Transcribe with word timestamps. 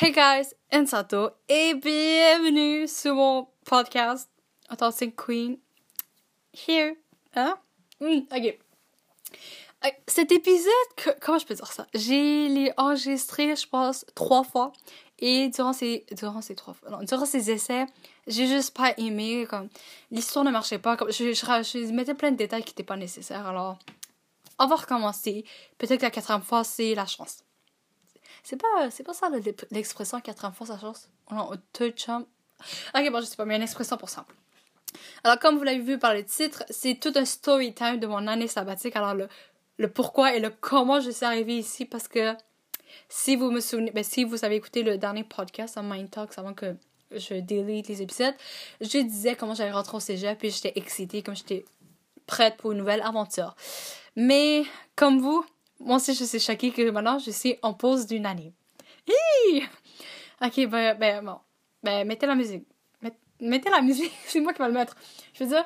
Hey 0.00 0.12
guys, 0.12 0.54
Ensato 0.72 1.30
et 1.48 1.74
bienvenue 1.74 2.86
sur 2.86 3.16
mon 3.16 3.48
podcast 3.64 4.30
Attention 4.68 5.10
Queen. 5.10 5.58
Here. 6.52 6.94
Hein? 7.34 7.56
Hmm, 8.00 8.20
ok. 8.30 8.58
Euh, 9.84 9.88
Cet 10.06 10.30
épisode, 10.30 11.16
comment 11.20 11.38
je 11.38 11.46
peux 11.46 11.54
dire 11.54 11.72
ça? 11.72 11.88
J'ai 11.94 12.46
l'ai 12.46 12.72
enregistré, 12.76 13.56
je 13.56 13.66
pense, 13.66 14.06
trois 14.14 14.44
fois. 14.44 14.72
Et 15.18 15.48
durant 15.48 15.72
ces, 15.72 16.06
durant 16.12 16.42
ces 16.42 16.54
trois 16.54 16.76
durant 17.02 17.26
ces 17.26 17.50
essais, 17.50 17.86
j'ai 18.28 18.46
juste 18.46 18.76
pas 18.76 18.94
aimé, 18.98 19.48
comme, 19.50 19.68
l'histoire 20.12 20.44
ne 20.44 20.52
marchait 20.52 20.78
pas, 20.78 20.96
je, 21.08 21.32
je 21.32 21.92
mettais 21.92 22.14
plein 22.14 22.30
de 22.30 22.36
détails 22.36 22.62
qui 22.62 22.70
n'étaient 22.70 22.84
pas 22.84 22.96
nécessaires, 22.96 23.48
alors, 23.48 23.80
on 24.60 24.68
va 24.68 24.76
recommencer. 24.76 25.44
Peut-être 25.76 25.98
que 25.98 26.06
la 26.06 26.12
quatrième 26.12 26.42
fois, 26.42 26.62
c'est 26.62 26.94
la 26.94 27.06
chance. 27.06 27.38
C'est 28.48 28.56
pas, 28.56 28.90
c'est 28.90 29.02
pas 29.04 29.12
ça 29.12 29.28
le- 29.28 29.54
l'expression 29.72 30.22
quatrième 30.22 30.54
fois, 30.54 30.66
sa 30.66 30.78
chance? 30.78 31.10
Non, 31.30 31.50
third 31.74 31.98
chance. 31.98 32.24
Ok, 32.94 33.10
bon, 33.12 33.20
je 33.20 33.26
sais 33.26 33.36
pas, 33.36 33.44
mais 33.44 33.52
a 33.52 33.56
une 33.58 33.62
expression 33.62 33.98
pour 33.98 34.08
ça. 34.08 34.24
Alors, 35.22 35.38
comme 35.38 35.58
vous 35.58 35.64
l'avez 35.64 35.80
vu 35.80 35.98
par 35.98 36.14
le 36.14 36.24
titre, 36.24 36.64
c'est 36.70 36.98
tout 36.98 37.12
un 37.14 37.26
story 37.26 37.74
time 37.74 38.00
de 38.00 38.06
mon 38.06 38.26
année 38.26 38.48
sabbatique. 38.48 38.96
Alors, 38.96 39.12
le, 39.12 39.28
le 39.76 39.90
pourquoi 39.90 40.34
et 40.34 40.40
le 40.40 40.48
comment 40.48 40.98
je 40.98 41.10
suis 41.10 41.26
arrivée 41.26 41.58
ici, 41.58 41.84
parce 41.84 42.08
que 42.08 42.34
si 43.10 43.36
vous 43.36 43.50
me 43.50 43.60
souvenez, 43.60 43.90
ben, 43.90 44.02
si 44.02 44.24
vous 44.24 44.42
avez 44.46 44.56
écouté 44.56 44.82
le 44.82 44.96
dernier 44.96 45.24
podcast 45.24 45.76
à 45.76 45.82
Mind 45.82 46.10
Talks 46.10 46.38
avant 46.38 46.54
que 46.54 46.74
je 47.10 47.34
delete 47.34 47.88
les 47.88 48.00
épisodes, 48.00 48.34
je 48.80 48.96
disais 48.96 49.36
comment 49.36 49.52
j'allais 49.52 49.72
rentrer 49.72 49.98
au 49.98 50.00
cégep 50.00 50.42
et 50.42 50.48
j'étais 50.48 50.72
excitée, 50.76 51.22
comme 51.22 51.36
j'étais 51.36 51.66
prête 52.24 52.56
pour 52.56 52.72
une 52.72 52.78
nouvelle 52.78 53.02
aventure. 53.02 53.54
Mais, 54.16 54.64
comme 54.96 55.20
vous, 55.20 55.44
moi 55.80 55.96
aussi, 55.96 56.14
je 56.14 56.24
suis 56.24 56.40
choquée 56.40 56.70
que 56.72 56.90
maintenant, 56.90 57.18
je 57.18 57.30
suis 57.30 57.56
en 57.62 57.74
pause 57.74 58.06
d'une 58.06 58.26
année. 58.26 58.52
Hi! 59.06 59.62
Ok, 60.42 60.66
ben, 60.68 60.98
ben, 60.98 61.24
bon. 61.24 61.38
Ben, 61.82 62.06
mettez 62.06 62.26
la 62.26 62.34
musique. 62.34 62.66
Met- 63.02 63.18
mettez 63.40 63.70
la 63.70 63.80
musique, 63.80 64.12
c'est 64.26 64.40
moi 64.40 64.52
qui 64.52 64.60
vais 64.60 64.68
le 64.68 64.74
mettre. 64.74 64.96
Je 65.34 65.44
veux 65.44 65.50
dire, 65.50 65.64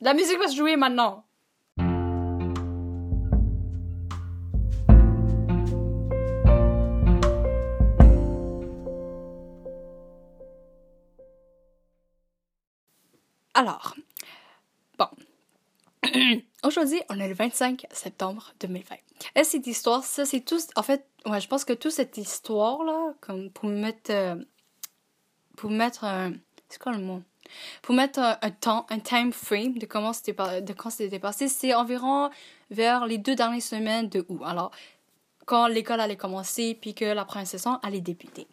la 0.00 0.14
musique 0.14 0.38
va 0.38 0.48
se 0.48 0.56
jouer 0.56 0.76
maintenant. 0.76 1.24
Alors, 13.54 13.94
bon. 14.96 15.08
Aujourd'hui, 16.62 17.00
on 17.08 17.18
est 17.18 17.28
le 17.28 17.34
25 17.34 17.86
septembre 17.90 18.52
2020. 18.60 18.96
Et 19.34 19.44
cette 19.44 19.66
histoire, 19.66 20.04
ça, 20.04 20.26
c'est 20.26 20.40
tout. 20.40 20.58
En 20.76 20.82
fait, 20.82 21.06
ouais, 21.26 21.40
je 21.40 21.48
pense 21.48 21.64
que 21.64 21.72
toute 21.72 21.92
cette 21.92 22.16
histoire-là, 22.18 23.14
comme 23.20 23.50
pour 23.50 23.68
mettre. 23.70 24.10
euh, 24.10 24.36
pour 25.56 25.70
mettre 25.70 26.04
un. 26.04 26.32
C'est 26.68 26.80
quoi 26.80 26.92
le 26.92 26.98
mot? 26.98 27.22
Pour 27.82 27.94
mettre 27.94 28.18
un, 28.18 28.38
un 28.42 28.50
temps, 28.50 28.86
un 28.90 29.00
time 29.00 29.32
frame 29.32 29.78
de 29.78 29.86
comment 29.86 30.12
c'était 30.12 30.32
de 30.62 30.72
quand 30.72 30.90
c'était 30.90 31.18
passé, 31.18 31.48
c'est 31.48 31.74
environ 31.74 32.30
vers 32.70 33.06
les 33.06 33.18
deux 33.18 33.34
dernières 33.34 33.62
semaines 33.62 34.08
de 34.08 34.24
août. 34.28 34.40
Alors, 34.44 34.70
quand 35.46 35.66
l'école 35.66 36.00
allait 36.00 36.16
commencer, 36.16 36.78
puis 36.80 36.94
que 36.94 37.04
la 37.04 37.24
première 37.24 37.48
allait 37.82 38.00
débuter. 38.00 38.46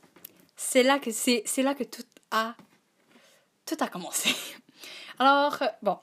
C'est 0.55 0.81
là 0.81 0.97
que 0.97 1.11
c'est 1.11 1.43
là 1.57 1.75
que 1.75 1.83
tout 1.83 2.03
a 2.31 2.55
tout 3.65 3.77
a 3.79 3.87
commencé. 3.87 4.33
Alors, 5.19 5.61
euh, 5.61 5.67
bon. 5.83 5.99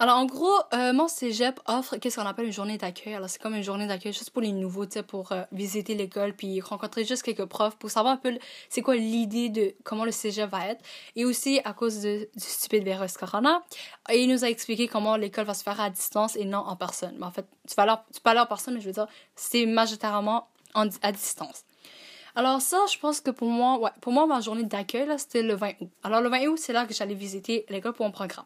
Alors, 0.00 0.16
en 0.18 0.26
gros, 0.26 0.54
euh, 0.74 0.92
mon 0.92 1.08
cégep 1.08 1.58
offre 1.66 1.96
qu'est-ce 1.96 2.20
qu'on 2.20 2.26
appelle 2.26 2.46
une 2.46 2.52
journée 2.52 2.78
d'accueil. 2.78 3.14
Alors, 3.14 3.28
c'est 3.28 3.42
comme 3.42 3.56
une 3.56 3.64
journée 3.64 3.88
d'accueil 3.88 4.12
juste 4.12 4.30
pour 4.30 4.40
les 4.42 4.52
nouveaux, 4.52 4.86
tu 4.86 4.92
sais, 4.92 5.02
pour 5.02 5.32
euh, 5.32 5.42
visiter 5.50 5.96
l'école 5.96 6.34
puis 6.34 6.60
rencontrer 6.60 7.04
juste 7.04 7.24
quelques 7.24 7.46
profs 7.46 7.74
pour 7.76 7.90
savoir 7.90 8.14
un 8.14 8.16
peu 8.16 8.38
c'est 8.68 8.80
quoi 8.80 8.94
l'idée 8.94 9.48
de 9.48 9.74
comment 9.82 10.04
le 10.04 10.12
cégep 10.12 10.48
va 10.50 10.68
être. 10.68 10.84
Et 11.16 11.24
aussi, 11.24 11.60
à 11.64 11.72
cause 11.72 11.98
du 11.98 12.28
stupide 12.36 12.84
virus 12.84 13.16
corona, 13.16 13.60
et 14.08 14.22
il 14.22 14.28
nous 14.30 14.44
a 14.44 14.48
expliqué 14.48 14.86
comment 14.86 15.16
l'école 15.16 15.46
va 15.46 15.54
se 15.54 15.64
faire 15.64 15.80
à 15.80 15.90
distance 15.90 16.36
et 16.36 16.44
non 16.44 16.58
en 16.58 16.76
personne. 16.76 17.16
Mais 17.18 17.26
en 17.26 17.32
fait, 17.32 17.46
tu 17.66 17.74
vas 17.74 18.04
tu 18.14 18.20
peux 18.20 18.38
en 18.38 18.46
personne, 18.46 18.74
mais 18.74 18.80
je 18.80 18.86
veux 18.86 18.92
dire, 18.92 19.08
c'est 19.34 19.66
majoritairement 19.66 20.46
en- 20.74 20.86
à 21.02 21.10
distance. 21.10 21.64
Alors 22.36 22.60
ça, 22.60 22.78
je 22.92 22.96
pense 22.98 23.20
que 23.20 23.32
pour 23.32 23.48
moi, 23.48 23.80
ouais, 23.80 23.90
pour 24.00 24.12
moi, 24.12 24.28
ma 24.28 24.40
journée 24.40 24.62
d'accueil, 24.62 25.08
c'était 25.18 25.42
le 25.42 25.54
20 25.56 25.72
août. 25.80 25.90
Alors 26.04 26.20
le 26.20 26.28
20 26.28 26.46
août, 26.46 26.56
c'est 26.56 26.72
là 26.72 26.86
que 26.86 26.94
j'allais 26.94 27.14
visiter 27.14 27.66
l'école 27.68 27.94
pour 27.94 28.06
mon 28.06 28.12
programme. 28.12 28.44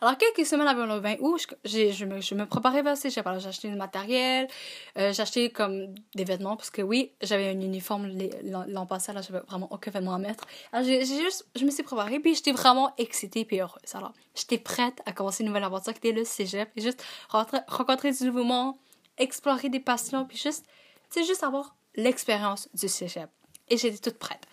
Alors 0.00 0.16
quelques 0.16 0.46
semaines 0.46 0.68
avant 0.68 0.86
le 0.86 1.00
20 1.00 1.16
août, 1.20 1.46
je, 1.64 2.04
me, 2.04 2.44
préparais 2.46 2.82
vers 2.82 2.96
ces 2.96 3.10
j'ai 3.10 3.20
acheté 3.20 3.68
du 3.68 3.74
matériel, 3.74 4.48
euh, 4.96 5.12
j'ai 5.12 5.22
acheté 5.22 5.50
comme 5.50 5.94
des 6.14 6.24
vêtements, 6.24 6.56
parce 6.56 6.70
que 6.70 6.82
oui, 6.82 7.12
j'avais 7.20 7.48
un 7.48 7.60
uniforme 7.60 8.08
l'an 8.44 8.86
passé, 8.86 9.12
là, 9.12 9.22
j'avais 9.22 9.40
vraiment 9.40 9.68
aucun 9.72 9.90
vêtement 9.90 10.14
à 10.14 10.18
mettre. 10.18 10.44
Alors 10.72 10.86
juste, 10.86 11.46
je 11.56 11.64
me 11.64 11.70
suis 11.70 11.82
préparée, 11.82 12.20
puis 12.20 12.34
j'étais 12.34 12.52
vraiment 12.52 12.94
excitée 12.96 13.44
puis 13.44 13.60
heureuse. 13.60 13.94
Alors 13.94 14.12
j'étais 14.34 14.58
prête 14.58 15.00
à 15.06 15.12
commencer 15.12 15.42
une 15.42 15.48
nouvelle 15.48 15.64
aventure 15.64 15.92
qui 15.92 15.98
était 15.98 16.12
le 16.12 16.24
cégep, 16.24 16.70
et 16.76 16.80
juste 16.80 17.04
rencontrer 17.28 18.12
du 18.12 18.24
nouveau 18.24 18.44
monde, 18.44 18.74
explorer 19.16 19.68
des 19.68 19.80
passions, 19.80 20.24
puis 20.24 20.38
juste, 20.38 20.64
tu 21.12 21.24
juste 21.24 21.42
avoir 21.42 21.74
l'expérience 21.96 22.68
du 22.74 22.88
cégep. 22.88 23.28
Et 23.68 23.76
j'étais 23.76 23.98
toute 23.98 24.18
prête. 24.18 24.46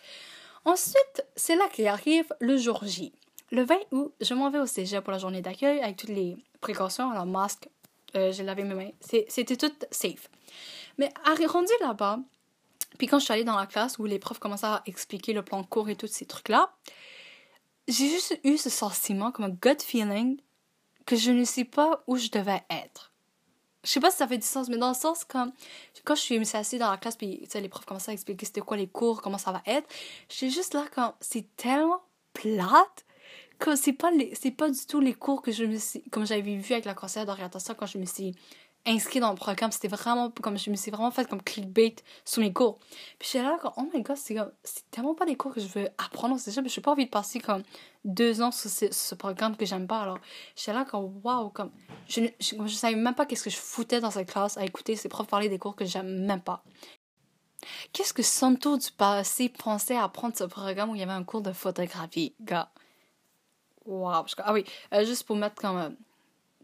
Ensuite, 0.65 1.23
c'est 1.35 1.55
là 1.55 1.67
qu'arrive 1.71 2.25
le 2.39 2.57
jour 2.57 2.79
J. 2.83 3.13
Le 3.55 3.63
20 3.63 3.75
août, 3.91 4.13
je 4.19 4.33
m'en 4.33 4.49
vais 4.49 4.59
au 4.59 4.65
cégep 4.65 5.01
pour 5.01 5.13
la 5.13 5.17
journée 5.17 5.41
d'accueil 5.41 5.79
avec 5.79 5.95
toutes 5.95 6.09
les 6.09 6.35
précautions, 6.59 7.09
alors 7.09 7.25
masque, 7.25 7.69
euh, 8.17 8.33
j'ai 8.33 8.43
lavé 8.43 8.65
mes 8.65 8.75
mains, 8.75 8.91
c'était 8.99 9.55
tout 9.55 9.71
safe. 9.91 10.29
Mais 10.97 11.09
rendu 11.23 11.71
là-bas, 11.79 12.19
puis 12.97 13.07
quand 13.07 13.17
je 13.17 13.23
suis 13.23 13.33
allée 13.33 13.45
dans 13.45 13.55
la 13.55 13.65
classe 13.65 13.97
où 13.97 14.03
les 14.03 14.19
profs 14.19 14.39
commençaient 14.39 14.65
à 14.65 14.83
expliquer 14.87 15.31
le 15.31 15.41
plan 15.41 15.61
de 15.61 15.67
cours 15.67 15.87
et 15.87 15.95
tous 15.95 16.07
ces 16.07 16.25
trucs-là, 16.25 16.75
j'ai 17.87 18.09
juste 18.09 18.37
eu 18.43 18.57
ce 18.57 18.69
sentiment, 18.69 19.31
comme 19.31 19.45
un 19.45 19.49
gut 19.49 19.81
feeling, 19.81 20.37
que 21.05 21.15
je 21.15 21.31
ne 21.31 21.45
sais 21.45 21.63
pas 21.63 22.03
où 22.07 22.17
je 22.17 22.27
devais 22.27 22.61
être 22.69 23.13
je 23.85 23.91
sais 23.91 23.99
pas 23.99 24.09
si 24.09 24.17
ça 24.17 24.27
fait 24.27 24.39
du 24.39 24.45
sens, 24.45 24.67
mais 24.67 24.77
dans 24.77 24.89
le 24.89 24.95
sens 24.95 25.23
quand, 25.23 25.53
quand 26.03 26.15
je 26.15 26.21
suis 26.21 26.55
assise 26.55 26.79
dans 26.79 26.89
la 26.89 26.97
classe, 26.97 27.15
puis 27.15 27.47
les 27.53 27.69
profs 27.69 27.85
commençaient 27.85 28.11
à 28.11 28.15
expliquer 28.15 28.47
c'était 28.47 28.61
quoi 28.61 28.75
les 28.75 28.87
cours, 28.87 29.21
comment 29.21 29.37
ça 29.37 29.51
va 29.51 29.61
être, 29.67 29.87
j'étais 30.27 30.49
juste 30.49 30.73
là 30.73 30.85
quand 30.93 31.13
c'est 31.21 31.55
tellement 31.55 32.01
plate 32.33 33.04
c'est 33.75 33.93
pas, 33.93 34.11
c'est 34.33 34.51
pas 34.51 34.69
du 34.69 34.85
tout 34.85 34.99
les 34.99 35.13
cours 35.13 35.41
que 35.41 35.51
je 35.51 35.63
me 35.63 35.77
suis, 35.77 36.03
comme 36.09 36.25
j'avais 36.25 36.55
vu 36.55 36.73
avec 36.73 36.85
la 36.85 36.93
conseillère 36.93 37.25
d'orientation 37.25 37.73
quand 37.75 37.85
je 37.85 37.97
me 37.97 38.05
suis 38.05 38.35
inscrite 38.85 39.21
dans 39.21 39.31
le 39.31 39.35
programme, 39.35 39.71
c'était 39.71 39.87
vraiment 39.87 40.29
comme 40.29 40.57
je 40.57 40.69
me 40.69 40.75
suis 40.75 40.91
vraiment 40.91 41.11
fait 41.11 41.27
comme 41.27 41.41
clickbait 41.41 41.95
sur 42.23 42.41
mes 42.41 42.53
cours. 42.53 42.77
Puis 43.17 43.29
j'étais 43.31 43.43
là 43.43 43.57
comme, 43.59 43.71
oh 43.77 43.89
my 43.93 44.01
god, 44.01 44.17
c'est 44.17 44.37
c'est 44.63 44.89
tellement 44.91 45.15
pas 45.15 45.25
des 45.25 45.35
cours 45.35 45.53
que 45.53 45.59
je 45.59 45.67
veux 45.67 45.89
apprendre 45.97 46.35
au 46.35 46.37
cégep, 46.37 46.63
mais 46.63 46.69
j'ai 46.69 46.81
pas 46.81 46.91
envie 46.91 47.05
de 47.05 47.09
passer 47.09 47.39
comme 47.39 47.63
deux 48.03 48.41
ans 48.41 48.51
sur 48.51 48.69
ce, 48.69 49.15
programme 49.15 49.57
que 49.57 49.65
j'aime 49.65 49.87
pas. 49.87 50.01
Alors, 50.01 50.19
j'étais 50.55 50.73
là 50.73 50.85
comme, 50.85 51.19
waouh, 51.23 51.49
comme, 51.49 51.71
je, 52.07 52.21
je 52.39 52.67
savais 52.67 52.95
même 52.95 53.15
pas 53.15 53.25
qu'est-ce 53.25 53.43
que 53.43 53.49
je 53.49 53.57
foutais 53.57 53.99
dans 54.01 54.11
cette 54.11 54.29
classe 54.29 54.57
à 54.57 54.65
écouter 54.65 54.95
ces 54.95 55.09
profs 55.09 55.27
parler 55.27 55.49
des 55.49 55.57
cours 55.57 55.75
que 55.75 55.85
j'aime 55.85 56.25
même 56.25 56.41
pas. 56.41 56.63
Qu'est-ce 57.93 58.13
que 58.13 58.21
Santo 58.21 58.77
du 58.77 58.91
passé 58.91 59.49
pensait 59.49 59.97
à 59.97 60.07
prendre 60.09 60.37
ce 60.37 60.43
programme 60.43 60.91
où 60.91 60.95
il 60.95 60.99
y 60.99 61.03
avait 61.03 61.11
un 61.11 61.23
cours 61.23 61.41
de 61.41 61.51
photographie, 61.51 62.35
gars? 62.41 62.69
Je- 63.85 64.35
Ah 64.39 64.53
oui, 64.53 64.65
euh, 64.93 65.05
juste 65.05 65.23
pour 65.25 65.35
mettre 65.35 65.55
comme 65.55 65.77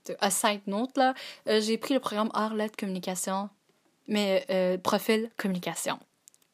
euh, 0.09 0.15
un 0.19 0.29
side 0.29 0.61
note, 0.67 0.97
là, 0.97 1.13
euh, 1.47 1.61
j'ai 1.61 1.77
pris 1.77 1.93
le 1.93 1.99
programme 1.99 2.29
Art, 2.33 2.53
Lettres, 2.53 2.77
Communication, 2.77 3.49
mais 4.07 4.45
euh, 4.49 4.77
profil 4.77 5.29
Communication. 5.37 5.99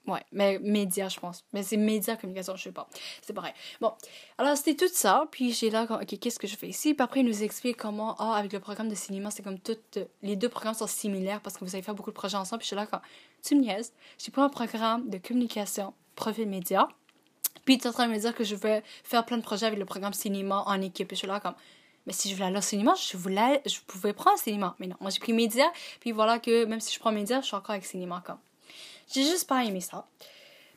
Ouais, 0.06 0.24
mais 0.32 0.58
médias, 0.60 1.10
je 1.10 1.20
pense. 1.20 1.44
Mais 1.52 1.64
c'est 1.64 1.76
médias, 1.76 2.16
communication, 2.16 2.56
je 2.56 2.64
sais 2.64 2.72
pas. 2.72 2.88
C'est 3.22 3.34
pareil. 3.34 3.52
Bon, 3.82 3.92
alors 4.38 4.56
c'était 4.56 4.76
tout 4.76 4.88
ça. 4.94 5.26
Puis 5.32 5.52
j'ai 5.52 5.70
là, 5.70 5.86
ok, 5.90 6.18
qu'est-ce 6.20 6.40
que 6.40 6.48
je 6.48 6.56
fais 6.56 6.70
ici? 6.70 6.94
Puis 6.94 7.04
après, 7.04 7.20
il 7.20 7.26
nous 7.26 7.44
explique 7.44 7.76
comment, 7.76 8.16
ah, 8.18 8.36
avec 8.36 8.54
le 8.54 8.62
programme 8.62 8.88
de 8.88 8.96
cinéma, 8.96 9.32
c'est 9.32 9.44
comme 9.44 9.58
euh, 9.98 10.06
les 10.22 10.38
deux 10.38 10.48
programmes 10.48 10.76
sont 10.76 10.88
similaires 10.88 11.42
parce 11.42 11.58
que 11.58 11.66
vous 11.66 11.76
allez 11.76 11.84
faire 11.84 11.94
beaucoup 11.94 12.12
de 12.12 12.16
projets 12.16 12.38
ensemble. 12.38 12.60
Puis 12.60 12.66
je 12.66 12.68
suis 12.70 12.76
là, 12.78 12.86
quand 12.86 13.02
tu 13.44 13.56
me 13.56 13.62
niaises, 13.62 13.92
j'ai 14.18 14.32
pris 14.32 14.42
un 14.42 14.48
programme 14.48 15.10
de 15.10 15.18
communication, 15.18 15.94
profil 16.16 16.48
média. 16.48 16.88
Puis 17.68 17.78
tu 17.78 17.84
es 17.84 17.88
en 17.90 17.92
train 17.92 18.08
de 18.08 18.14
me 18.14 18.18
dire 18.18 18.34
que 18.34 18.46
je 18.46 18.56
vais 18.56 18.82
faire 19.04 19.26
plein 19.26 19.36
de 19.38 19.42
projets 19.44 19.66
avec 19.66 19.78
le 19.78 19.84
programme 19.84 20.14
cinéma 20.14 20.64
en 20.66 20.82
équipe. 20.82 21.10
Puis 21.10 21.18
je 21.18 21.20
suis 21.20 21.28
là, 21.28 21.42
comme, 21.42 21.54
mais 22.06 22.14
si 22.14 22.30
je 22.30 22.34
voulais 22.34 22.48
aller 22.48 22.58
au 22.58 22.62
cinéma, 22.62 22.94
je 22.96 23.18
voulais, 23.18 23.62
je 23.66 23.80
pouvais 23.86 24.14
prendre 24.14 24.40
cinéma. 24.40 24.74
Mais 24.80 24.88
non, 24.88 24.96
moi 25.02 25.12
j'ai 25.12 25.20
pris 25.20 25.34
média. 25.34 25.66
Puis 26.00 26.14
voilà 26.14 26.40
que 26.40 26.64
même 26.64 26.80
si 26.80 26.96
je 26.96 27.00
prends 27.00 27.12
média, 27.12 27.42
je 27.42 27.48
suis 27.48 27.56
encore 27.58 27.72
avec 27.72 27.86
cinéma, 27.86 28.24
comme. 28.26 28.38
J'ai 29.14 29.24
juste 29.24 29.50
pas 29.50 29.66
aimé 29.66 29.82
ça. 29.82 30.08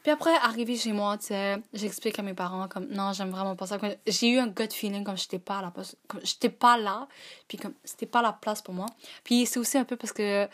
Puis 0.02 0.10
après, 0.10 0.34
arrivé 0.34 0.76
chez 0.76 0.92
moi, 0.92 1.16
tu 1.18 1.26
sais, 1.26 1.58
j'explique 1.72 2.18
à 2.18 2.22
mes 2.22 2.34
parents 2.34 2.66
comme 2.66 2.86
non, 2.86 3.12
j'aime 3.12 3.30
vraiment 3.30 3.54
pas 3.54 3.68
ça. 3.68 3.78
J'ai 4.06 4.30
eu 4.30 4.38
un 4.38 4.48
gut 4.48 4.72
feeling 4.72 5.04
comme 5.04 5.16
j'étais 5.16 5.38
pas 5.38 5.58
à 5.58 5.62
la 5.62 5.70
place, 5.70 5.94
comme 6.08 6.20
j'étais 6.24 6.48
pas 6.48 6.76
là, 6.76 7.06
puis 7.46 7.56
comme 7.56 7.74
c'était 7.84 8.06
pas 8.06 8.22
la 8.22 8.32
place 8.32 8.62
pour 8.62 8.74
moi. 8.74 8.86
Puis 9.22 9.46
c'est 9.46 9.60
aussi 9.60 9.78
un 9.78 9.84
peu 9.84 9.96
parce 9.96 10.12
que 10.12 10.48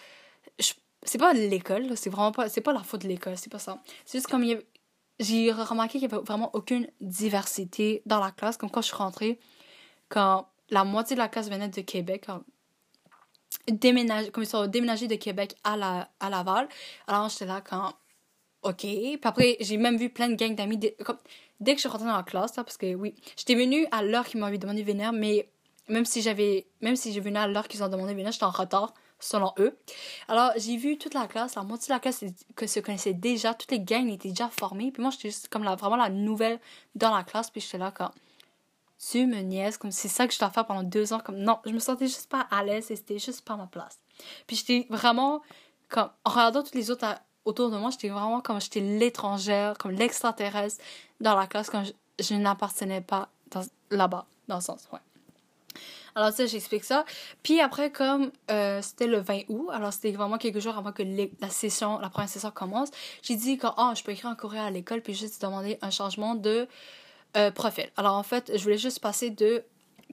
c'est 1.02 1.18
pas 1.18 1.32
l'école, 1.32 1.86
là, 1.86 1.96
c'est 1.96 2.10
vraiment 2.10 2.32
pas, 2.32 2.48
c'est 2.50 2.60
pas 2.60 2.72
la 2.72 2.82
faute 2.82 3.02
de 3.02 3.08
l'école, 3.08 3.38
c'est 3.38 3.50
pas 3.50 3.58
ça. 3.60 3.78
C'est 4.04 4.18
juste 4.18 4.28
comme 4.28 4.42
il 4.42 4.50
y 4.50 4.52
avait- 4.52 4.66
j'ai 5.18 5.50
remarqué 5.52 5.98
qu'il 5.98 6.10
y 6.10 6.14
avait 6.14 6.22
vraiment 6.22 6.50
aucune 6.54 6.88
diversité 7.00 8.02
dans 8.06 8.20
la 8.20 8.30
classe. 8.30 8.56
Comme 8.56 8.70
quand 8.70 8.82
je 8.82 8.88
suis 8.88 8.96
rentrée, 8.96 9.38
quand 10.08 10.48
la 10.70 10.84
moitié 10.84 11.16
de 11.16 11.20
la 11.20 11.28
classe 11.28 11.48
venait 11.48 11.68
de 11.68 11.80
Québec, 11.80 12.26
déménage, 13.68 14.30
comme 14.30 14.42
ils 14.42 14.48
sont 14.48 14.66
déménagés 14.66 15.08
de 15.08 15.14
Québec 15.16 15.54
à, 15.64 15.76
la, 15.76 16.10
à 16.20 16.30
Laval. 16.30 16.68
Alors 17.06 17.28
j'étais 17.28 17.46
là 17.46 17.60
quand 17.60 17.92
OK. 18.62 18.80
Puis 18.80 19.20
après, 19.22 19.56
j'ai 19.60 19.76
même 19.76 19.96
vu 19.96 20.10
plein 20.10 20.28
de 20.28 20.34
gangs 20.34 20.54
d'amis. 20.54 20.76
Dès, 20.78 20.92
que 20.92 21.76
je 21.76 21.80
suis 21.80 21.88
rentrée 21.88 22.06
dans 22.06 22.16
la 22.16 22.22
classe, 22.22 22.52
parce 22.52 22.76
que 22.76 22.94
oui, 22.94 23.14
j'étais 23.36 23.54
venue 23.54 23.86
à 23.90 24.02
l'heure 24.02 24.26
qu'ils 24.26 24.40
m'avaient 24.40 24.58
demandé 24.58 24.82
de 24.82 24.86
venir, 24.86 25.12
mais 25.12 25.48
même 25.88 26.04
si 26.04 26.20
j'avais, 26.20 26.66
même 26.80 26.96
si 26.96 27.12
j'ai 27.12 27.20
venu 27.20 27.38
à 27.38 27.46
l'heure 27.46 27.68
qu'ils 27.68 27.82
ont 27.82 27.88
demandé 27.88 28.12
de 28.12 28.18
venir, 28.18 28.32
j'étais 28.32 28.44
en 28.44 28.50
retard 28.50 28.92
selon 29.18 29.52
eux. 29.58 29.76
Alors, 30.28 30.52
j'ai 30.56 30.76
vu 30.76 30.98
toute 30.98 31.14
la 31.14 31.26
classe, 31.26 31.54
la 31.54 31.62
moitié 31.62 31.88
de 31.88 31.94
la 31.94 32.00
classe 32.00 32.24
que 32.54 32.66
se 32.66 32.80
connaissait 32.80 33.14
déjà, 33.14 33.54
toutes 33.54 33.70
les 33.70 33.80
gangs 33.80 34.08
étaient 34.08 34.28
déjà 34.28 34.48
formées. 34.48 34.90
Puis 34.92 35.02
moi, 35.02 35.10
j'étais 35.10 35.28
juste 35.28 35.48
comme 35.48 35.64
la, 35.64 35.74
vraiment 35.74 35.96
la 35.96 36.10
nouvelle 36.10 36.60
dans 36.94 37.14
la 37.14 37.24
classe. 37.24 37.50
Puis 37.50 37.60
j'étais 37.60 37.78
là 37.78 37.90
quand 37.90 38.10
tu 38.98 39.26
me 39.26 39.40
niaises, 39.40 39.76
comme 39.76 39.90
c'est 39.90 40.08
ça 40.08 40.26
que 40.26 40.34
je 40.34 40.38
dois 40.38 40.50
faire 40.50 40.66
pendant 40.66 40.82
deux 40.82 41.12
ans. 41.12 41.20
Comme 41.20 41.36
non, 41.36 41.58
je 41.64 41.70
me 41.70 41.78
sentais 41.78 42.06
juste 42.06 42.28
pas 42.28 42.46
à 42.50 42.64
l'aise 42.64 42.90
et 42.90 42.96
c'était 42.96 43.18
juste 43.18 43.42
pas 43.42 43.56
ma 43.56 43.66
place. 43.66 43.98
Puis 44.46 44.56
j'étais 44.56 44.86
vraiment, 44.90 45.42
comme, 45.88 46.10
en 46.24 46.30
regardant 46.30 46.62
tous 46.62 46.74
les 46.74 46.90
autres 46.90 47.06
autour 47.44 47.70
de 47.70 47.76
moi, 47.76 47.90
j'étais 47.90 48.08
vraiment 48.08 48.40
comme 48.40 48.60
j'étais 48.60 48.80
l'étrangère, 48.80 49.78
comme 49.78 49.92
l'extraterrestre 49.92 50.82
dans 51.20 51.36
la 51.36 51.46
classe, 51.46 51.70
quand 51.70 51.84
je, 51.84 51.92
je 52.22 52.34
n'appartenais 52.34 53.00
pas 53.00 53.28
là-bas, 53.90 54.26
dans 54.48 54.56
le 54.56 54.60
sens, 54.60 54.88
ouais. 54.92 54.98
Alors 56.16 56.32
ça, 56.32 56.46
j'explique 56.46 56.82
ça. 56.82 57.04
Puis 57.42 57.60
après, 57.60 57.92
comme 57.92 58.32
euh, 58.50 58.80
c'était 58.80 59.06
le 59.06 59.18
20 59.18 59.42
août, 59.50 59.68
alors 59.70 59.92
c'était 59.92 60.12
vraiment 60.12 60.38
quelques 60.38 60.60
jours 60.60 60.76
avant 60.76 60.90
que 60.90 61.02
la 61.40 61.50
session, 61.50 61.98
la 61.98 62.08
première 62.08 62.30
session 62.30 62.50
commence, 62.50 62.88
j'ai 63.22 63.36
dit 63.36 63.58
que 63.58 63.66
oh, 63.76 63.92
je 63.94 64.02
peux 64.02 64.12
écrire 64.12 64.30
un 64.30 64.34
courrier 64.34 64.60
à 64.60 64.70
l'école 64.70 65.02
puis 65.02 65.12
juste 65.12 65.42
demander 65.42 65.78
un 65.82 65.90
changement 65.90 66.34
de 66.34 66.66
euh, 67.36 67.50
profil. 67.50 67.90
Alors 67.98 68.14
en 68.14 68.22
fait, 68.22 68.50
je 68.56 68.62
voulais 68.62 68.78
juste 68.78 69.00
passer 69.00 69.28
de 69.28 69.62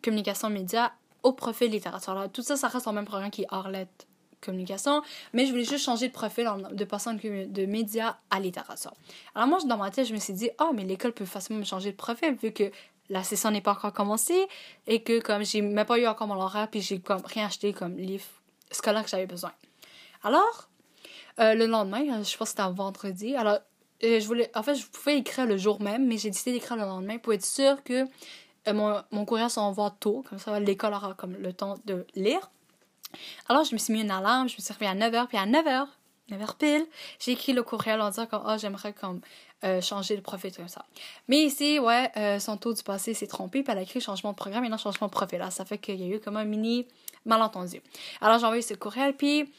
communication 0.03 0.49
média 0.49 0.91
au 1.23 1.31
profil 1.31 1.71
littérature. 1.71 2.11
Alors 2.11 2.29
tout 2.29 2.41
ça, 2.41 2.57
ça 2.57 2.67
reste 2.67 2.85
le 2.85 2.91
même 2.91 3.05
programme 3.05 3.31
qui 3.31 3.43
est 3.43 3.47
Arlette 3.49 4.05
communication, 4.43 5.01
mais 5.31 5.45
je 5.45 5.51
voulais 5.51 5.63
juste 5.63 5.85
changer 5.85 6.09
de 6.09 6.13
profil 6.13 6.49
de 6.71 6.83
passant 6.83 7.13
de 7.13 7.65
média 7.65 8.19
à 8.29 8.41
littérature. 8.41 8.93
Alors 9.35 9.47
moi, 9.47 9.59
dans 9.65 9.77
ma 9.77 9.89
tête, 9.89 10.05
je 10.05 10.13
me 10.13 10.19
suis 10.19 10.33
dit, 10.33 10.49
oh, 10.59 10.71
mais 10.73 10.83
l'école 10.83 11.13
peut 11.13 11.25
facilement 11.25 11.61
me 11.61 11.65
changer 11.65 11.91
de 11.91 11.97
profil 11.97 12.35
vu 12.35 12.51
que 12.51 12.71
la 13.13 13.23
session 13.23 13.51
n'est 13.51 13.61
pas 13.61 13.71
encore 13.71 13.93
commencée 13.93 14.47
et 14.87 15.03
que 15.03 15.19
comme 15.19 15.45
j'ai 15.45 15.61
même 15.61 15.85
pas 15.85 15.99
eu 15.99 16.07
encore 16.07 16.27
mon 16.27 16.41
horaire 16.41 16.67
puis 16.69 16.81
j'ai 16.81 16.99
comme 16.99 17.21
rien 17.23 17.45
acheté 17.45 17.71
comme 17.71 17.95
livre 17.95 18.25
scolaire 18.71 19.03
que 19.03 19.09
j'avais 19.09 19.27
besoin. 19.27 19.51
Alors, 20.23 20.69
euh, 21.39 21.53
le 21.53 21.67
lendemain, 21.67 22.01
euh, 22.01 22.23
je 22.23 22.37
pense 22.37 22.49
que 22.49 22.49
c'était 22.49 22.61
un 22.61 22.71
vendredi, 22.71 23.35
alors 23.35 23.59
euh, 24.03 24.19
je 24.19 24.25
voulais, 24.25 24.51
en 24.55 24.63
fait, 24.63 24.75
je 24.75 24.85
pouvais 24.87 25.17
écrire 25.17 25.45
le 25.45 25.57
jour 25.57 25.81
même, 25.81 26.07
mais 26.07 26.17
j'ai 26.17 26.29
décidé 26.29 26.53
d'écrire 26.53 26.75
le 26.75 26.83
lendemain 26.83 27.17
pour 27.19 27.33
être 27.33 27.45
sûr 27.45 27.83
que 27.83 28.05
mon, 28.71 29.01
mon 29.11 29.25
courriel 29.25 29.49
s'envoie 29.49 29.95
tôt, 29.99 30.23
comme 30.29 30.39
ça 30.39 30.59
l'école 30.59 30.93
aura 30.93 31.13
comme 31.13 31.33
le 31.33 31.53
temps 31.53 31.75
de 31.85 32.05
lire. 32.15 32.49
Alors, 33.47 33.63
je 33.63 33.73
me 33.73 33.77
suis 33.77 33.93
mis 33.93 34.01
une 34.01 34.11
alarme, 34.11 34.49
je 34.49 34.55
me 34.55 34.61
suis 34.61 34.73
réveillée 34.73 35.03
à 35.03 35.09
9h, 35.09 35.27
puis 35.27 35.37
à 35.37 35.45
9h, 35.45 35.87
9h 36.29 36.57
pile, 36.57 36.85
j'ai 37.19 37.31
écrit 37.31 37.53
le 37.53 37.63
courriel 37.63 37.99
en 38.01 38.09
disant 38.09 38.25
que 38.25 38.35
oh, 38.35 38.57
j'aimerais 38.57 38.93
comme 38.93 39.19
euh, 39.63 39.81
changer 39.81 40.15
de 40.15 40.21
profil 40.21 40.55
comme 40.55 40.67
ça. 40.67 40.85
Mais 41.27 41.43
ici, 41.43 41.79
ouais, 41.79 42.11
euh, 42.17 42.39
son 42.39 42.57
taux 42.57 42.73
du 42.73 42.83
passé 42.83 43.13
s'est 43.13 43.27
trompé, 43.27 43.63
puis 43.63 43.71
elle 43.71 43.79
a 43.79 43.81
écrit 43.81 44.01
changement 44.01 44.31
de 44.31 44.35
programme 44.35 44.63
et 44.65 44.69
non 44.69 44.77
changement 44.77 45.07
de 45.07 45.11
profil. 45.11 45.39
Là, 45.39 45.51
ça 45.51 45.65
fait 45.65 45.77
qu'il 45.77 46.01
y 46.01 46.03
a 46.03 46.15
eu 46.15 46.19
comme 46.19 46.37
un 46.37 46.45
mini 46.45 46.87
malentendu. 47.25 47.81
Alors, 48.21 48.39
j'ai 48.39 48.45
envoyé 48.45 48.61
ce 48.61 48.73
courriel, 48.73 49.15
puis 49.15 49.51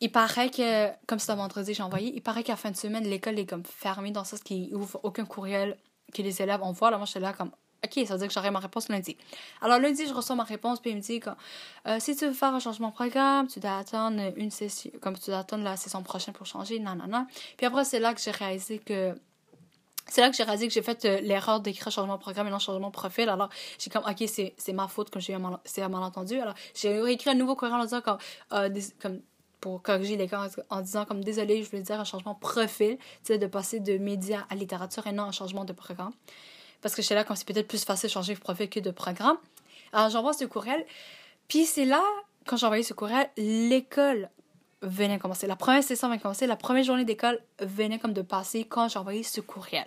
il 0.00 0.10
paraît 0.10 0.50
que, 0.50 0.90
comme 1.06 1.18
c'était 1.18 1.36
vendredi, 1.36 1.74
j'ai 1.74 1.82
envoyé, 1.82 2.12
il 2.14 2.22
paraît 2.22 2.42
qu'à 2.42 2.52
la 2.52 2.56
fin 2.56 2.70
de 2.70 2.76
semaine, 2.76 3.04
l'école 3.04 3.38
est 3.38 3.46
comme 3.46 3.64
fermée 3.64 4.10
dans 4.10 4.24
ce 4.24 4.36
qui 4.36 4.70
ouvre 4.74 5.00
aucun 5.02 5.24
courriel 5.24 5.76
que 6.12 6.22
les 6.22 6.42
élèves 6.42 6.62
envoient. 6.62 6.90
Là, 6.90 6.98
moi, 6.98 7.06
j'étais 7.06 7.20
là 7.20 7.32
comme, 7.32 7.50
OK, 7.84 8.06
ça 8.06 8.14
veut 8.14 8.18
dire 8.18 8.28
que 8.28 8.34
j'aurai 8.34 8.50
ma 8.50 8.60
réponse 8.60 8.88
lundi. 8.88 9.16
Alors, 9.60 9.78
lundi, 9.78 10.06
je 10.06 10.14
reçois 10.14 10.36
ma 10.36 10.44
réponse, 10.44 10.80
puis 10.80 10.90
il 10.90 10.96
me 10.96 11.02
dit 11.02 11.20
que 11.20 11.30
euh, 11.86 11.98
si 12.00 12.16
tu 12.16 12.26
veux 12.26 12.32
faire 12.32 12.54
un 12.54 12.60
changement 12.60 12.88
de 12.88 12.94
programme, 12.94 13.46
tu 13.46 13.60
dois 13.60 13.78
attendre 13.78 14.32
une 14.36 14.50
session, 14.50 14.90
comme 15.00 15.18
tu 15.18 15.30
dois 15.30 15.40
attendre 15.40 15.64
la 15.64 15.76
session 15.76 16.02
prochaine 16.02 16.34
pour 16.34 16.46
changer, 16.46 16.78
non, 16.78 16.94
non, 16.94 17.06
non. 17.06 17.26
Puis 17.56 17.66
après, 17.66 17.84
c'est 17.84 18.00
là 18.00 18.14
que 18.14 18.20
j'ai 18.20 18.30
réalisé 18.30 18.78
que 18.78 19.14
c'est 20.06 20.20
là 20.20 20.28
que 20.28 20.36
j'ai 20.36 20.42
réalisé 20.42 20.68
que 20.68 20.74
j'ai 20.74 20.82
fait 20.82 21.04
euh, 21.06 21.20
l'erreur 21.20 21.60
d'écrire 21.60 21.90
changement 21.90 22.16
de 22.16 22.20
programme 22.20 22.46
et 22.46 22.50
non 22.50 22.58
changement 22.58 22.88
de 22.88 22.92
profil. 22.92 23.28
Alors, 23.28 23.48
j'ai 23.78 23.90
comme, 23.90 24.04
OK, 24.04 24.24
c'est 24.26 24.72
ma 24.72 24.86
faute 24.86 25.10
comme 25.10 25.22
j'ai 25.22 25.32
eu 25.32 25.36
un, 25.36 25.88
malentendu. 25.88 26.38
Alors, 26.38 26.54
j'ai 26.74 27.00
réécrit 27.00 27.30
un 27.30 27.34
nouveau 27.34 27.56
courriel 27.56 27.76
en 27.76 27.84
disant 27.84 28.02
euh, 28.52 28.68
comme 29.00 29.20
pour 29.60 29.80
corriger 29.80 30.18
les 30.18 30.28
cas 30.28 30.50
en 30.68 30.82
disant 30.82 31.06
comme, 31.06 31.24
désolé, 31.24 31.62
je 31.62 31.70
voulais 31.70 31.82
dire 31.82 31.98
un 31.98 32.04
changement 32.04 32.34
de 32.34 32.38
profil, 32.38 32.98
tu 32.98 33.04
sais, 33.22 33.38
de 33.38 33.46
passer 33.46 33.80
de 33.80 33.96
médias 33.96 34.44
à 34.50 34.54
littérature 34.54 35.06
et 35.06 35.12
non 35.12 35.22
un 35.22 35.32
changement 35.32 35.64
de 35.64 35.72
programme 35.72 36.12
parce 36.84 36.94
que 36.94 37.00
j'étais 37.00 37.14
là 37.14 37.24
quand 37.24 37.34
c'est 37.34 37.46
peut-être 37.46 37.66
plus 37.66 37.82
facile 37.82 38.10
de 38.10 38.12
changer 38.12 38.34
de 38.34 38.38
profil 38.38 38.68
que 38.68 38.78
de 38.78 38.90
programme. 38.90 39.38
Alors 39.94 40.10
j'envoie 40.10 40.34
ce 40.34 40.44
courriel. 40.44 40.84
Puis 41.48 41.64
c'est 41.64 41.86
là, 41.86 42.02
quand 42.44 42.58
j'ai 42.58 42.66
envoyé 42.66 42.82
ce 42.82 42.92
courriel, 42.92 43.30
l'école 43.38 44.28
venait 44.82 45.18
commencer. 45.18 45.46
La 45.46 45.56
première 45.56 45.82
session 45.82 46.08
venait 46.08 46.20
commencer. 46.20 46.46
La 46.46 46.56
première 46.56 46.84
journée 46.84 47.06
d'école 47.06 47.40
venait 47.58 47.98
comme 47.98 48.12
de 48.12 48.20
passer 48.20 48.66
quand 48.66 48.90
j'ai 48.90 48.98
envoyé 48.98 49.22
ce 49.22 49.40
courriel. 49.40 49.86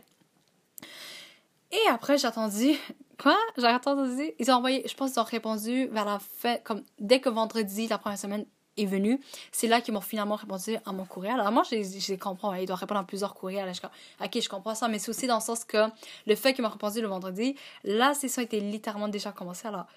Et 1.71 1.87
après, 1.91 2.17
j'ai 2.17 2.25
attendu. 2.25 2.71
Quoi? 3.21 3.37
J'ai 3.59 3.67
attendu. 3.67 4.31
Ils 4.39 4.49
ont 4.49 4.55
envoyé, 4.55 4.83
je 4.87 4.95
pense 4.95 5.11
qu'ils 5.11 5.21
ont 5.21 5.25
répondu 5.25 5.85
vers 5.89 6.05
la 6.05 6.17
fin, 6.17 6.55
comme 6.63 6.81
dès 6.97 7.19
que 7.19 7.29
vendredi, 7.29 7.87
la 7.87 7.99
première 7.99 8.17
semaine, 8.17 8.47
venu, 8.85 9.19
c'est 9.51 9.67
là 9.67 9.81
qu'ils 9.81 9.93
m'ont 9.93 10.01
finalement 10.01 10.35
répondu 10.35 10.77
à 10.85 10.91
mon 10.91 11.05
courriel. 11.05 11.39
Alors 11.39 11.51
moi, 11.51 11.63
je, 11.69 11.75
les 12.11 12.17
comprends. 12.17 12.51
Hein. 12.51 12.59
Ils 12.59 12.71
répondre 12.71 12.99
à 12.99 13.03
plusieurs 13.03 13.33
courriels. 13.33 13.73
Je, 13.73 13.81
ok, 14.23 14.41
je 14.41 14.49
comprends 14.49 14.75
ça, 14.75 14.87
mais 14.87 14.99
c'est 14.99 15.09
aussi 15.09 15.27
dans 15.27 15.35
le 15.35 15.41
sens 15.41 15.63
que 15.63 15.85
le 16.25 16.35
fait 16.35 16.53
qu'ils 16.53 16.63
m'ont 16.63 16.69
répondu 16.69 17.01
le 17.01 17.07
vendredi, 17.07 17.55
la 17.83 18.13
session 18.13 18.41
était 18.41 18.59
littéralement 18.59 19.07
déjà 19.07 19.31
commencée. 19.31 19.67
Alors, 19.67 19.87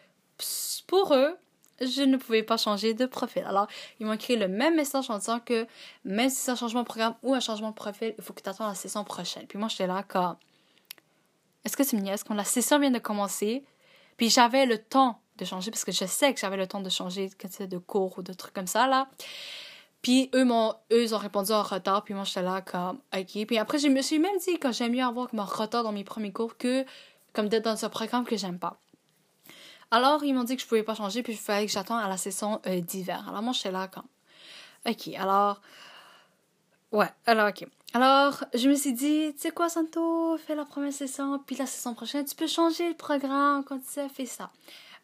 pour 0.87 1.15
eux, 1.15 1.37
je 1.81 2.03
ne 2.03 2.17
pouvais 2.17 2.43
pas 2.43 2.56
changer 2.56 2.94
de 2.94 3.06
profil. 3.06 3.43
Alors, 3.47 3.67
ils 3.99 4.06
m'ont 4.06 4.12
écrit 4.12 4.37
le 4.37 4.49
même 4.49 4.77
message 4.77 5.09
en 5.11 5.19
disant 5.19 5.41
que 5.41 5.67
même 6.05 6.29
si 6.29 6.37
c'est 6.37 6.50
un 6.50 6.56
changement 6.56 6.82
de 6.82 6.87
programme 6.87 7.15
ou 7.23 7.35
un 7.35 7.41
changement 7.41 7.71
de 7.71 7.75
profil, 7.75 8.15
il 8.19 8.25
faut 8.25 8.32
que 8.32 8.43
tu 8.43 8.49
attendes 8.49 8.69
la 8.69 8.75
session 8.75 9.03
prochaine. 9.05 9.47
Puis 9.47 9.59
moi, 9.59 9.69
j'étais 9.69 9.87
là 9.87 10.03
comme, 10.03 10.37
est-ce 11.65 11.77
que 11.77 11.85
c'est 11.85 11.97
une 11.97 12.03
nièce? 12.03 12.25
Quand 12.25 12.35
la 12.35 12.44
session 12.44 12.79
vient 12.79 12.91
de 12.91 12.99
commencer, 12.99 13.65
puis 14.17 14.29
j'avais 14.29 14.67
le 14.67 14.79
temps 14.79 15.21
de 15.40 15.44
changer 15.44 15.70
parce 15.70 15.84
que 15.84 15.92
je 15.92 16.04
sais 16.04 16.32
que 16.32 16.40
j'avais 16.40 16.56
le 16.56 16.66
temps 16.66 16.81
de 16.81 16.90
changer 16.90 17.31
de 17.60 17.78
cours 17.78 18.19
ou 18.19 18.22
de 18.22 18.32
trucs 18.32 18.54
comme 18.54 18.66
ça, 18.66 18.87
là. 18.87 19.08
Puis 20.02 20.31
eux, 20.34 20.44
m'ont, 20.44 20.75
eux, 20.92 21.02
ils 21.02 21.14
ont 21.14 21.19
répondu 21.19 21.52
en 21.52 21.62
retard, 21.62 22.04
puis 22.04 22.14
moi, 22.14 22.25
j'étais 22.25 22.42
là 22.42 22.62
comme, 22.62 23.00
OK. 23.14 23.46
Puis 23.46 23.58
après, 23.58 23.78
je 23.78 23.88
me 23.88 24.00
suis 24.00 24.19
même 24.19 24.38
dit 24.38 24.58
que 24.58 24.72
j'aime 24.72 24.92
mieux 24.92 25.04
avoir 25.04 25.28
mon 25.34 25.44
retard 25.44 25.82
dans 25.82 25.92
mes 25.92 26.04
premiers 26.04 26.32
cours 26.32 26.56
que 26.56 26.84
comme 27.32 27.48
d'être 27.48 27.64
dans 27.64 27.84
un 27.84 27.88
programme 27.88 28.25
que 28.25 28.37
j'aime 28.37 28.58
pas. 28.58 28.78
Alors, 29.90 30.25
ils 30.25 30.32
m'ont 30.32 30.44
dit 30.44 30.56
que 30.56 30.62
je 30.62 30.66
pouvais 30.66 30.82
pas 30.82 30.94
changer, 30.94 31.22
puis 31.22 31.34
il 31.34 31.38
fallait 31.38 31.66
que 31.66 31.72
j'attende 31.72 32.02
à 32.02 32.08
la 32.08 32.16
session 32.16 32.60
euh, 32.66 32.81
d'hiver. 32.81 33.26
Alors, 33.28 33.43
moi, 33.43 33.52
j'étais 33.52 33.72
là 33.72 33.88
comme, 33.88 34.06
OK. 34.86 35.08
Alors, 35.16 35.60
ouais, 36.93 37.08
alors, 37.26 37.48
OK. 37.48 37.66
Alors, 37.93 38.44
je 38.54 38.69
me 38.69 38.75
suis 38.75 38.93
dit, 38.93 39.32
tu 39.34 39.40
sais 39.40 39.50
quoi, 39.50 39.69
Santo, 39.69 40.38
fais 40.38 40.54
la 40.54 40.64
première 40.64 40.93
session, 40.93 41.41
puis 41.44 41.56
la 41.56 41.67
session 41.67 41.94
prochaine, 41.94 42.24
tu 42.24 42.36
peux 42.36 42.46
changer 42.46 42.88
le 42.88 42.94
programme 42.94 43.65
quand 43.65 43.79
tu 43.79 43.88
sais, 43.88 44.08
fais 44.08 44.26
ça. 44.26 44.50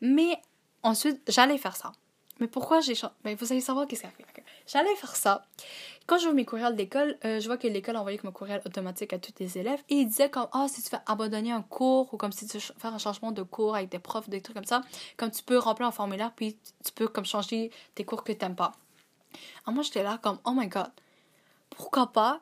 Mais 0.00 0.40
ensuite, 0.82 1.20
j'allais 1.28 1.58
faire 1.58 1.76
ça. 1.76 1.92
Mais 2.40 2.48
pourquoi 2.48 2.80
j'ai 2.80 2.94
changé 2.94 3.14
Vous 3.24 3.52
allez 3.52 3.60
savoir 3.60 3.86
qu'est-ce 3.86 4.02
qu'il 4.02 4.10
y 4.10 4.22
a. 4.22 4.26
J'allais 4.66 4.94
faire 4.96 5.16
ça. 5.16 5.46
Quand 6.06 6.18
je 6.18 6.24
vois 6.24 6.34
mes 6.34 6.44
courriels 6.44 6.76
d'école, 6.76 7.16
euh, 7.24 7.40
je 7.40 7.46
vois 7.46 7.56
que 7.56 7.66
l'école 7.66 7.96
envoyait 7.96 8.18
comme 8.18 8.32
courriel 8.32 8.60
automatique 8.66 9.12
à 9.12 9.18
tous 9.18 9.32
les 9.38 9.58
élèves 9.58 9.80
et 9.88 9.96
il 9.96 10.06
disait 10.06 10.28
comme 10.28 10.48
ah 10.52 10.66
si 10.68 10.82
tu 10.82 10.88
fais 10.88 10.98
abandonner 11.06 11.52
un 11.52 11.62
cours 11.62 12.12
ou 12.12 12.16
comme 12.16 12.32
si 12.32 12.46
tu 12.46 12.58
faire 12.60 12.92
un 12.92 12.98
changement 12.98 13.32
de 13.32 13.42
cours 13.42 13.74
avec 13.74 13.88
des 13.90 13.98
profs 13.98 14.28
des 14.28 14.40
trucs 14.40 14.56
comme 14.56 14.64
ça, 14.64 14.82
comme 15.16 15.30
tu 15.30 15.42
peux 15.42 15.58
remplir 15.58 15.88
un 15.88 15.92
formulaire 15.92 16.32
puis 16.34 16.58
tu 16.84 16.92
peux 16.92 17.08
comme 17.08 17.24
changer 17.24 17.70
tes 17.94 18.04
cours 18.04 18.22
que 18.22 18.32
tu 18.32 18.44
n'aimes 18.44 18.56
pas. 18.56 18.72
Alors 19.64 19.74
moi 19.74 19.82
j'étais 19.82 20.02
là 20.02 20.18
comme 20.22 20.38
oh 20.44 20.52
my 20.52 20.68
god. 20.68 20.90
Pourquoi 21.70 22.12
pas 22.12 22.40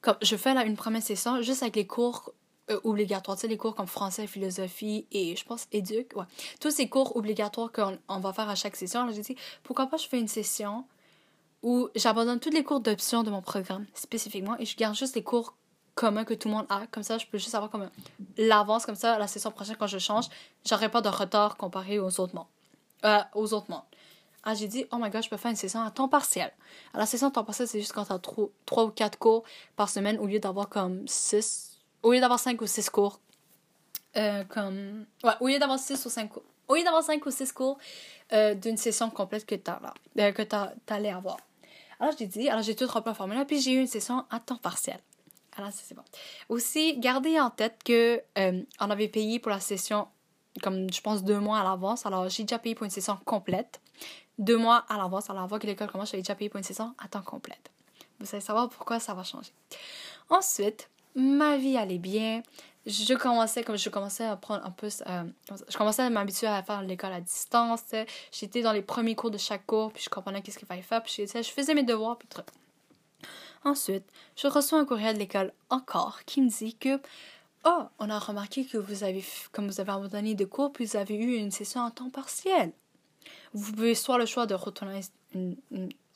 comme 0.00 0.16
je 0.22 0.36
fais 0.36 0.54
là 0.54 0.64
une 0.64 0.76
première 0.76 1.02
session 1.02 1.42
juste 1.42 1.62
avec 1.62 1.76
les 1.76 1.86
cours 1.86 2.32
euh, 2.70 2.80
obligatoires, 2.84 3.36
tu 3.36 3.42
sais, 3.42 3.48
les 3.48 3.56
cours 3.56 3.74
comme 3.74 3.86
français, 3.86 4.26
philosophie 4.26 5.06
et 5.10 5.34
je 5.34 5.44
pense 5.44 5.66
éduc, 5.72 6.12
ouais. 6.16 6.24
Tous 6.60 6.70
ces 6.70 6.88
cours 6.88 7.16
obligatoires 7.16 7.72
qu'on 7.72 8.20
va 8.20 8.32
faire 8.32 8.48
à 8.48 8.54
chaque 8.54 8.76
session. 8.76 9.00
Alors 9.00 9.14
j'ai 9.14 9.22
dit, 9.22 9.36
pourquoi 9.62 9.86
pas 9.86 9.96
je 9.96 10.06
fais 10.06 10.18
une 10.20 10.28
session 10.28 10.84
où 11.62 11.88
j'abandonne 11.94 12.40
tous 12.40 12.50
les 12.50 12.64
cours 12.64 12.80
d'option 12.80 13.22
de 13.22 13.30
mon 13.30 13.42
programme 13.42 13.86
spécifiquement 13.94 14.56
et 14.58 14.64
je 14.64 14.76
garde 14.76 14.94
juste 14.94 15.14
les 15.14 15.22
cours 15.22 15.54
communs 15.94 16.24
que 16.24 16.34
tout 16.34 16.48
le 16.48 16.54
monde 16.54 16.66
a. 16.68 16.86
Comme 16.90 17.02
ça, 17.02 17.18
je 17.18 17.26
peux 17.26 17.38
juste 17.38 17.54
avoir 17.54 17.70
comme 17.70 17.88
l'avance, 18.36 18.86
comme 18.86 18.94
ça, 18.94 19.18
la 19.18 19.26
session 19.26 19.50
prochaine, 19.50 19.76
quand 19.76 19.86
je 19.86 19.98
change, 19.98 20.26
j'aurai 20.66 20.88
pas 20.88 21.00
de 21.00 21.08
retard 21.08 21.56
comparé 21.56 21.98
aux 21.98 22.20
autres 22.20 22.34
mondes. 22.34 22.46
Euh, 23.04 23.20
aux 23.34 23.52
autres 23.52 23.70
mondes. 23.70 23.82
Ah, 24.44 24.54
j'ai 24.54 24.66
dit, 24.66 24.86
oh 24.90 24.96
my 25.00 25.08
god, 25.10 25.22
je 25.22 25.28
peux 25.28 25.36
faire 25.36 25.50
une 25.50 25.56
session 25.56 25.80
à 25.80 25.90
temps 25.90 26.08
partiel. 26.08 26.52
Alors, 26.92 27.00
la 27.00 27.06
session 27.06 27.28
à 27.28 27.30
temps 27.30 27.44
partiel, 27.44 27.68
c'est 27.68 27.80
juste 27.80 27.92
quand 27.92 28.04
tu 28.04 28.12
as 28.12 28.18
3 28.18 28.84
ou 28.84 28.90
4 28.90 29.18
cours 29.18 29.44
par 29.76 29.88
semaine 29.88 30.18
au 30.18 30.26
lieu 30.26 30.40
d'avoir 30.40 30.68
comme 30.68 31.06
6 31.06 31.71
au 32.02 32.12
lieu 32.12 32.20
d'avoir 32.20 32.40
5 32.40 32.60
ou 32.60 32.66
6 32.66 32.90
cours, 32.90 33.20
euh, 34.16 34.44
comme. 34.44 35.06
Ouais, 35.24 35.32
au 35.40 35.48
lieu 35.48 35.58
d'avoir 35.58 35.78
6 35.78 36.04
ou 36.06 36.10
5 36.10 36.28
cours. 36.28 36.42
D'avoir 36.84 37.02
5 37.02 37.24
ou 37.26 37.30
6 37.30 37.52
cours 37.52 37.78
euh, 38.32 38.54
d'une 38.54 38.76
session 38.76 39.10
complète 39.10 39.44
que 39.44 39.54
euh, 39.54 40.32
que 40.32 40.42
allais 40.92 41.10
avoir. 41.10 41.36
Alors, 42.00 42.14
j'ai 42.18 42.26
dit, 42.26 42.48
alors 42.48 42.62
j'ai 42.62 42.74
tout 42.74 42.86
rempli 42.86 43.10
en 43.10 43.14
formulaire, 43.14 43.46
puis 43.46 43.60
j'ai 43.60 43.72
eu 43.72 43.80
une 43.80 43.86
session 43.86 44.24
à 44.30 44.40
temps 44.40 44.56
partiel. 44.56 44.98
Alors, 45.56 45.70
c'est 45.70 45.94
bon. 45.94 46.02
Aussi, 46.48 46.98
gardez 46.98 47.38
en 47.38 47.50
tête 47.50 47.82
que 47.84 48.22
euh, 48.38 48.62
on 48.80 48.90
avait 48.90 49.08
payé 49.08 49.38
pour 49.38 49.50
la 49.50 49.60
session, 49.60 50.08
comme 50.62 50.90
je 50.90 51.00
pense, 51.02 51.22
deux 51.24 51.38
mois 51.38 51.58
à 51.58 51.62
l'avance. 51.64 52.06
Alors, 52.06 52.28
j'ai 52.28 52.44
déjà 52.44 52.58
payé 52.58 52.74
pour 52.74 52.84
une 52.84 52.90
session 52.90 53.18
complète. 53.26 53.80
Deux 54.38 54.56
mois 54.56 54.84
à 54.88 54.96
l'avance. 54.96 55.28
Alors, 55.28 55.42
avant 55.42 55.58
que 55.58 55.66
l'école 55.66 55.90
commence, 55.90 56.10
j'avais 56.10 56.22
déjà 56.22 56.34
payé 56.34 56.48
pour 56.48 56.56
une 56.58 56.64
session 56.64 56.94
à 56.98 57.06
temps 57.06 57.22
complète. 57.22 57.70
Vous 58.18 58.26
allez 58.32 58.40
savoir 58.40 58.68
pourquoi 58.70 58.98
ça 58.98 59.12
va 59.12 59.24
changer. 59.24 59.52
Ensuite, 60.30 60.88
ma 61.14 61.56
vie 61.56 61.76
allait 61.76 61.98
bien. 61.98 62.42
Je 62.84 63.14
commençais, 63.14 63.62
comme 63.62 63.78
je 63.78 63.88
commençais 63.90 64.24
à 64.24 64.36
prendre 64.36 64.66
un 64.66 64.70
peu, 64.70 64.88
euh, 65.06 65.22
je 65.68 65.76
commençais 65.76 66.02
à 66.02 66.10
m'habituer 66.10 66.48
à 66.48 66.62
faire 66.64 66.82
l'école 66.82 67.12
à 67.12 67.20
distance. 67.20 67.82
J'étais 68.32 68.62
dans 68.62 68.72
les 68.72 68.82
premiers 68.82 69.14
cours 69.14 69.30
de 69.30 69.38
chaque 69.38 69.66
cours, 69.66 69.92
puis 69.92 70.02
je 70.02 70.10
comprenais 70.10 70.42
qu'est-ce 70.42 70.58
qu'il 70.58 70.66
fallait 70.66 70.82
faire, 70.82 71.02
puis 71.02 71.14
je, 71.16 71.42
faisais 71.42 71.74
mes 71.74 71.84
devoirs, 71.84 72.18
puis. 72.18 72.28
Ensuite, 73.64 74.04
je 74.34 74.48
reçois 74.48 74.80
un 74.80 74.84
courriel 74.84 75.14
de 75.14 75.20
l'école 75.20 75.52
encore 75.70 76.24
qui 76.24 76.40
me 76.40 76.48
dit 76.48 76.74
que 76.74 77.00
Oh, 77.64 77.84
on 78.00 78.10
a 78.10 78.18
remarqué 78.18 78.64
que 78.64 78.76
vous 78.76 79.04
avez, 79.04 79.24
comme 79.52 79.68
vous 79.68 79.80
avez 79.80 79.92
abandonné 79.92 80.34
de 80.34 80.44
cours, 80.44 80.72
puis 80.72 80.84
vous 80.84 80.96
avez 80.96 81.14
eu 81.14 81.36
une 81.36 81.52
session 81.52 81.80
en 81.80 81.92
temps 81.92 82.10
partiel. 82.10 82.72
Vous 83.54 83.72
pouvez 83.72 83.94
soit 83.94 84.18
le 84.18 84.26
choix 84.26 84.46
de 84.46 84.54
retourner, 84.54 85.02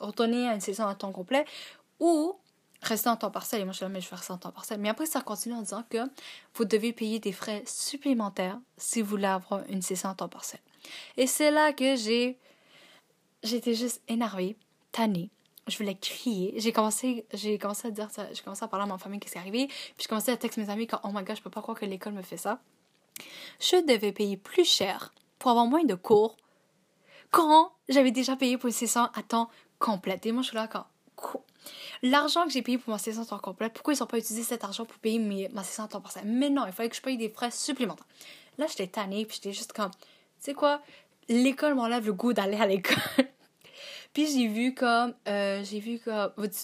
retourner 0.01 0.49
à 0.49 0.55
une 0.55 0.61
session 0.61 0.87
en 0.87 0.95
temps 0.97 1.13
complet 1.13 1.45
ou 2.01 2.37
rester 2.83 3.09
en 3.09 3.17
temps 3.17 3.31
partiel. 3.31 3.61
Et 3.61 3.65
moi, 3.65 3.73
je 3.73 3.79
suis 3.79 3.87
mais 3.87 4.01
je 4.01 4.11
vais 4.11 4.17
rester 4.17 4.33
en 4.33 4.39
temps 4.39 4.53
partiel. 4.53 4.81
Mais 4.81 4.89
après, 4.89 5.07
ça 5.07 5.21
continue 5.21 5.55
en 5.55 5.63
disant 5.63 5.85
que 5.89 5.99
vous 6.55 6.65
devez 6.65 6.93
payer 6.93 7.19
des 7.19 7.33
frais 7.33 7.63
supplémentaires 7.67 8.59
si 8.77 9.03
vous 9.03 9.11
voulez 9.11 9.27
avoir 9.27 9.63
une 9.69 9.83
session 9.83 10.11
en 10.11 10.15
temps 10.15 10.29
partiel. 10.29 10.61
Et 11.17 11.27
c'est 11.27 11.51
là 11.51 11.73
que 11.73 11.97
j'ai. 11.97 12.39
J'étais 13.43 13.75
juste 13.75 14.03
énervée, 14.09 14.57
tannée 14.93 15.31
je 15.67 15.79
voulais 15.79 15.97
crier. 15.97 16.55
J'ai 16.57 16.73
commencé, 16.73 17.27
j'ai 17.33 17.59
commencé 17.59 17.89
à 17.89 17.91
dire 17.91 18.11
ça, 18.11 18.33
j'ai 18.33 18.43
commencé 18.43 18.65
à 18.65 18.69
parler 18.69 18.85
à 18.85 18.87
ma 18.87 18.99
famille 18.99 19.19
qu'est-ce 19.19 19.33
qui 19.33 19.39
est 19.39 19.41
arrivé, 19.41 19.67
puis 19.67 20.05
je 20.05 20.09
commençais 20.09 20.33
à 20.33 20.37
texter 20.37 20.61
mes 20.61 20.71
amis 20.71 20.87
quand 20.87 21.01
oh 21.05 21.09
my 21.13 21.23
god, 21.25 21.37
je 21.37 21.43
peux 21.43 21.51
pas 21.51 21.63
croire 21.63 21.79
que 21.79 21.85
l'école 21.85 22.13
me 22.13 22.23
fait 22.23 22.37
ça. 22.37 22.61
Je 23.61 23.85
devais 23.85 24.13
payer 24.13 24.37
plus 24.37 24.65
cher 24.65 25.15
pour 25.39 25.51
avoir 25.51 25.67
moins 25.67 25.85
de 25.85 25.95
cours 25.95 26.37
quand 27.31 27.73
j'avais 27.89 28.11
déjà 28.11 28.37
payé 28.37 28.59
pour 28.59 28.69
une 28.69 28.73
session 28.73 29.09
à 29.15 29.23
temps 29.23 29.51
complet. 29.79 30.21
Et 30.25 30.33
moi, 30.33 30.43
je 30.43 30.49
suis 30.49 30.57
là 30.57 30.69
quand 30.69 30.87
l'argent 32.03 32.45
que 32.45 32.51
j'ai 32.51 32.63
payé 32.63 32.79
pour 32.79 32.93
ma 32.93 32.99
session 32.99 33.23
à 33.23 33.27
temps 33.27 33.39
complet, 33.39 33.69
pourquoi 33.71 33.95
ils 33.95 34.01
n'ont 34.01 34.07
pas 34.07 34.19
utilisé 34.19 34.43
cet 34.43 34.65
argent 34.65 34.85
pour 34.85 34.99
payer 34.99 35.49
ma 35.53 35.63
session 35.63 35.85
à 35.85 35.89
temps 35.89 36.01
partiel? 36.01 36.25
Mais 36.27 36.51
non, 36.51 36.65
il 36.67 36.73
fallait 36.73 36.89
que 36.89 36.97
je 36.97 37.03
paye 37.03 37.17
des 37.17 37.29
frais 37.29 37.51
supplémentaires. 37.51 38.07
Là, 38.59 38.67
j'étais 38.69 38.87
tannée, 38.87 39.25
puis 39.27 39.37
j'étais 39.37 39.53
juste 39.53 39.73
comme, 39.73 39.91
tu 39.91 39.99
sais 40.39 40.55
quoi, 40.55 40.81
l'école 41.29 41.75
m'enlève 41.75 42.07
le 42.07 42.13
goût 42.13 42.33
d'aller 42.33 42.57
à 42.57 42.67
l'école. 42.67 42.97
Puis 44.15 44.29
j'ai 44.29 44.49
vu 44.49 44.75
comme, 44.75 45.15
euh, 45.29 45.63
j'ai 45.63 45.79
vu 45.79 45.99
que, 45.99 46.11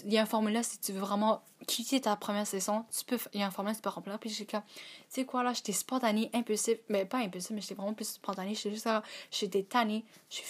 il 0.06 0.12
y 0.14 0.16
a 0.16 0.22
un 0.22 0.26
formulaire 0.26 0.64
si 0.64 0.78
tu 0.78 0.92
veux 0.92 1.00
vraiment 1.00 1.42
quitter 1.66 2.00
ta 2.00 2.16
première 2.16 2.46
saison, 2.46 2.86
tu 2.90 3.04
peux, 3.04 3.18
il 3.34 3.40
y 3.40 3.42
a 3.42 3.46
un 3.46 3.50
formulaire 3.50 3.76
tu 3.76 3.82
peux 3.82 3.90
remplir. 3.90 4.18
Puis 4.18 4.30
j'ai 4.30 4.46
comme, 4.46 4.62
tu 4.62 4.80
sais 5.10 5.24
quoi 5.26 5.42
là, 5.42 5.52
j'étais 5.52 5.72
spontanée, 5.72 6.30
impulsif, 6.32 6.78
mais 6.88 7.04
pas 7.04 7.18
impulsif, 7.18 7.50
mais 7.50 7.60
j'étais 7.60 7.74
vraiment 7.74 7.92
plus 7.92 8.08
spontanée. 8.08 8.54
J'étais 8.54 8.70
juste 8.70 8.88
j'étais 9.30 9.64
tannée, 9.64 10.02
je 10.30 10.36
suis 10.36 10.46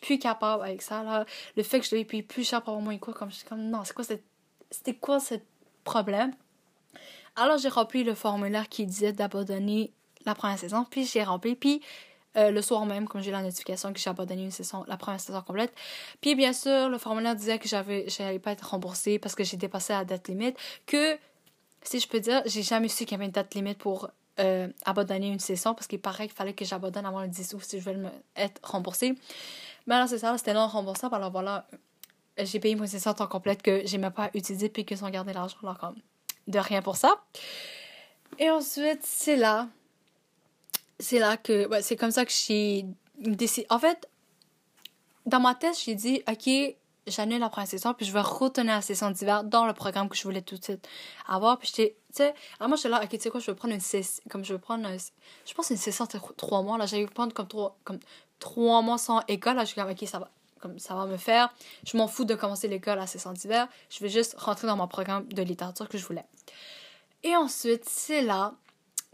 plus 0.00 0.18
capable 0.18 0.62
avec 0.62 0.82
ça 0.82 1.02
là. 1.02 1.24
Le 1.56 1.62
fait 1.62 1.80
que 1.80 1.86
je 1.86 1.90
devais 1.90 2.04
payer 2.04 2.22
plus 2.22 2.48
cher 2.48 2.62
pour 2.62 2.70
avoir 2.70 2.84
moins 2.84 2.98
cours, 2.98 3.14
comme, 3.14 3.30
comme, 3.48 3.62
non, 3.68 3.82
c'est 3.84 3.94
quoi 3.94 4.04
cette, 4.04 4.24
c'était 4.70 4.94
quoi 4.94 5.20
ce 5.20 5.34
problème? 5.84 6.32
Alors 7.36 7.58
j'ai 7.58 7.68
rempli 7.68 8.04
le 8.04 8.14
formulaire 8.14 8.68
qui 8.68 8.86
disait 8.86 9.12
d'abandonner 9.12 9.92
la 10.26 10.34
première 10.34 10.58
saison, 10.58 10.84
puis 10.88 11.06
j'ai 11.06 11.22
rempli, 11.22 11.54
puis 11.54 11.80
euh, 12.36 12.50
le 12.50 12.62
soir 12.62 12.86
même, 12.86 13.08
comme 13.08 13.20
j'ai 13.20 13.32
la 13.32 13.42
notification 13.42 13.92
que 13.92 13.98
j'ai 13.98 14.10
abandonné 14.10 14.44
une 14.44 14.50
saison, 14.52 14.84
la 14.86 14.96
première 14.96 15.20
saison 15.20 15.42
complète. 15.42 15.72
Puis 16.20 16.36
bien 16.36 16.52
sûr, 16.52 16.88
le 16.88 16.98
formulaire 16.98 17.34
disait 17.34 17.58
que 17.58 17.66
j'avais, 17.66 18.08
j'allais 18.08 18.38
pas 18.38 18.52
être 18.52 18.70
remboursée 18.70 19.18
parce 19.18 19.34
que 19.34 19.42
j'ai 19.42 19.56
dépassé 19.56 19.92
la 19.92 20.04
date 20.04 20.28
limite. 20.28 20.56
Que, 20.86 21.18
si 21.82 21.98
je 21.98 22.06
peux 22.06 22.20
dire, 22.20 22.42
j'ai 22.46 22.62
jamais 22.62 22.88
su 22.88 23.04
qu'il 23.04 23.12
y 23.12 23.14
avait 23.14 23.24
une 23.24 23.32
date 23.32 23.54
limite 23.54 23.78
pour 23.78 24.10
euh, 24.38 24.68
abandonner 24.84 25.26
une 25.26 25.40
saison 25.40 25.74
parce 25.74 25.88
qu'il 25.88 26.00
paraît 26.00 26.28
qu'il 26.28 26.36
fallait 26.36 26.54
que 26.54 26.64
j'abandonne 26.64 27.04
avant 27.04 27.22
le 27.22 27.28
10 27.28 27.54
août 27.54 27.62
si 27.64 27.80
je 27.80 27.90
veux 27.90 27.96
me, 27.96 28.10
être 28.36 28.60
remboursée. 28.62 29.16
Mais 29.90 29.96
alors 29.96 30.08
c'est 30.08 30.18
ça, 30.18 30.38
c'était 30.38 30.54
non 30.54 30.66
remboursable. 30.66 31.14
Alors 31.14 31.30
voilà, 31.30 31.66
j'ai 32.38 32.60
payé 32.60 32.74
mon 32.76 32.86
saison 32.86 33.10
en 33.10 33.14
temps 33.14 33.26
complète 33.26 33.60
que 33.60 33.82
j'ai 33.84 33.98
même 33.98 34.12
pas 34.12 34.30
utilisé 34.32 34.70
puis 34.70 34.86
qu'ils 34.86 35.04
ont 35.04 35.10
gardé 35.10 35.34
l'argent. 35.34 35.58
Alors 35.62 35.76
comme, 35.76 35.96
de 36.46 36.58
rien 36.58 36.80
pour 36.80 36.96
ça. 36.96 37.22
Et 38.38 38.48
ensuite, 38.48 39.00
c'est 39.04 39.36
là 39.36 39.68
c'est 41.00 41.18
là 41.18 41.36
que. 41.36 41.68
c'est 41.82 41.96
comme 41.96 42.10
ça 42.10 42.24
que 42.24 42.32
j'ai 42.32 42.86
décidé. 43.18 43.66
En 43.70 43.78
fait, 43.78 44.08
dans 45.26 45.40
ma 45.40 45.54
tête, 45.54 45.76
j'ai 45.84 45.94
dit, 45.94 46.22
OK, 46.28 46.48
j'annule 47.06 47.40
la 47.40 47.48
première 47.48 47.68
saison, 47.68 47.94
puis 47.94 48.06
je 48.06 48.12
vais 48.12 48.20
retourner 48.20 48.70
la 48.70 48.82
session 48.82 49.10
d'hiver 49.10 49.42
dans 49.42 49.66
le 49.66 49.72
programme 49.72 50.08
que 50.08 50.16
je 50.16 50.22
voulais 50.22 50.42
tout 50.42 50.56
de 50.56 50.62
suite 50.62 50.86
avoir. 51.26 51.58
Puis 51.58 51.72
j'étais, 51.74 51.96
tu 52.14 52.18
sais, 52.18 52.34
alors 52.58 52.68
moi, 52.68 52.76
j'étais 52.76 52.90
là, 52.90 53.02
OK, 53.02 53.08
tu 53.08 53.18
sais 53.18 53.30
quoi, 53.30 53.40
je 53.40 53.50
vais 53.50 53.56
prendre 53.56 53.74
une 53.74 53.80
session, 53.80 54.22
comme 54.30 54.44
je 54.44 54.52
vais 54.52 54.60
prendre, 54.60 54.86
je 55.46 55.54
pense 55.54 55.70
une 55.70 55.76
session 55.76 56.04
de 56.04 56.18
trois 56.36 56.62
mois, 56.62 56.78
là, 56.78 56.86
j'allais 56.86 57.06
prendre 57.06 57.32
comme 57.32 57.48
trois, 57.48 57.76
comme 57.84 57.98
trois 58.40 58.82
mois 58.82 58.98
sans 58.98 59.22
école, 59.28 59.56
là, 59.56 59.62
je 59.62 59.72
suis 59.72 59.80
comme, 59.80 59.90
OK, 59.90 60.04
ça 60.06 60.18
va, 60.18 60.30
comme 60.58 60.78
ça 60.80 60.94
va 60.94 61.06
me 61.06 61.16
faire. 61.16 61.54
Je 61.84 61.96
m'en 61.96 62.08
fous 62.08 62.24
de 62.24 62.34
commencer 62.34 62.66
l'école 62.66 62.98
à 62.98 63.06
session 63.06 63.32
d'hiver, 63.32 63.68
je 63.88 64.00
vais 64.00 64.08
juste 64.08 64.34
rentrer 64.38 64.66
dans 64.66 64.76
mon 64.76 64.88
programme 64.88 65.26
de 65.28 65.42
littérature 65.42 65.88
que 65.88 65.98
je 65.98 66.04
voulais. 66.04 66.24
Et 67.22 67.36
ensuite, 67.36 67.84
c'est 67.88 68.22
là 68.22 68.54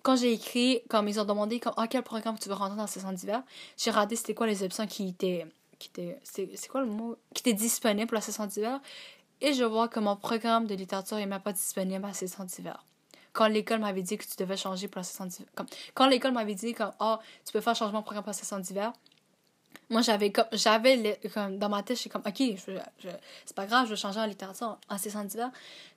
quand 0.06 0.14
j'ai 0.14 0.32
écrit, 0.32 0.82
comme 0.88 1.08
ils 1.08 1.18
ont 1.18 1.24
demandé 1.24 1.58
comme, 1.58 1.72
ah, 1.76 1.88
quel 1.88 2.04
programme 2.04 2.38
tu 2.38 2.48
veux 2.48 2.54
rentrer 2.54 2.76
dans 2.76 2.82
la 2.82 2.86
saison 2.86 3.10
d'hiver, 3.10 3.42
j'ai 3.76 3.90
regardé 3.90 4.14
c'était 4.14 4.34
quoi 4.34 4.46
les 4.46 4.62
options 4.62 4.86
qui 4.86 5.08
étaient. 5.08 5.44
Qui 5.80 5.90
c'est 6.22 6.68
quoi 6.68 6.80
le 6.80 6.86
mot 6.86 7.16
Qui 7.34 7.40
étaient 7.40 7.52
disponibles 7.52 8.14
la 8.14 8.20
saison 8.20 8.46
d'hiver. 8.46 8.80
Et 9.40 9.52
je 9.52 9.64
vois 9.64 9.88
que 9.88 9.98
mon 9.98 10.14
programme 10.14 10.68
de 10.68 10.76
littérature 10.76 11.16
n'est 11.16 11.26
même 11.26 11.40
pas 11.40 11.52
disponible 11.52 12.04
à 12.04 12.08
la 12.08 12.14
saison 12.14 12.44
d'hiver. 12.44 12.84
Quand 13.32 13.48
l'école 13.48 13.80
m'avait 13.80 14.02
dit 14.02 14.16
que 14.16 14.22
tu 14.22 14.36
devais 14.38 14.56
changer 14.56 14.86
pour 14.86 15.00
la 15.00 15.02
saison 15.02 15.26
d'hiver. 15.26 15.48
Quand 15.94 16.06
l'école 16.06 16.30
m'avait 16.30 16.54
dit 16.54 16.72
comme, 16.72 16.92
ah, 17.00 17.18
tu 17.44 17.52
peux 17.52 17.60
faire 17.60 17.74
changement 17.74 17.98
de 17.98 18.04
programme 18.04 18.22
pour 18.22 18.30
la 18.30 18.38
saison 18.38 18.60
d'hiver, 18.60 18.92
moi 19.88 20.02
j'avais 20.02 20.32
comme 20.32 20.46
j'avais 20.52 21.18
comme 21.32 21.58
dans 21.58 21.68
ma 21.68 21.82
tête 21.82 21.96
suis 21.96 22.10
comme 22.10 22.22
ok 22.26 22.42
c'est 23.46 23.54
pas 23.54 23.66
grave 23.66 23.86
je 23.86 23.90
vais 23.90 23.96
changer 23.96 24.20
en 24.20 24.26
littérature 24.26 24.78
en 24.88 24.98
saison 24.98 25.24
d'hiver 25.24 25.50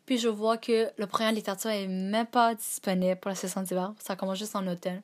puis 0.06 0.18
je 0.18 0.28
vois 0.28 0.58
que 0.58 0.92
le 0.98 1.08
programme 1.08 1.36
littérature 1.36 1.72
est 1.72 1.88
même 1.88 2.28
pas 2.28 2.56
disponible 2.56 3.20
pour 3.20 3.30
la 3.30 3.36
saison 3.36 3.62
d'hiver 3.62 3.94
ça 4.00 4.16
commence 4.16 4.40
juste 4.40 4.56
en 4.56 4.66
automne. 4.68 5.02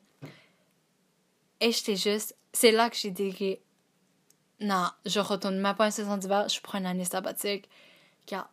Et 1.60 1.72
j'étais 1.72 1.96
juste 1.96 2.36
c'est 2.52 2.72
là 2.72 2.90
que 2.90 2.96
j'ai 2.96 3.10
dit 3.10 3.34
que 3.34 3.58
non 4.64 4.88
je 5.04 5.20
retourne 5.20 5.58
même 5.58 5.74
pas 5.76 5.88
en 5.88 5.90
saison 5.90 6.16
d'hiver 6.16 6.48
je 6.48 6.60
prends 6.60 6.78
une 6.78 6.86
année 6.86 7.04
sabbatique. 7.04 7.68
Car 8.26 8.50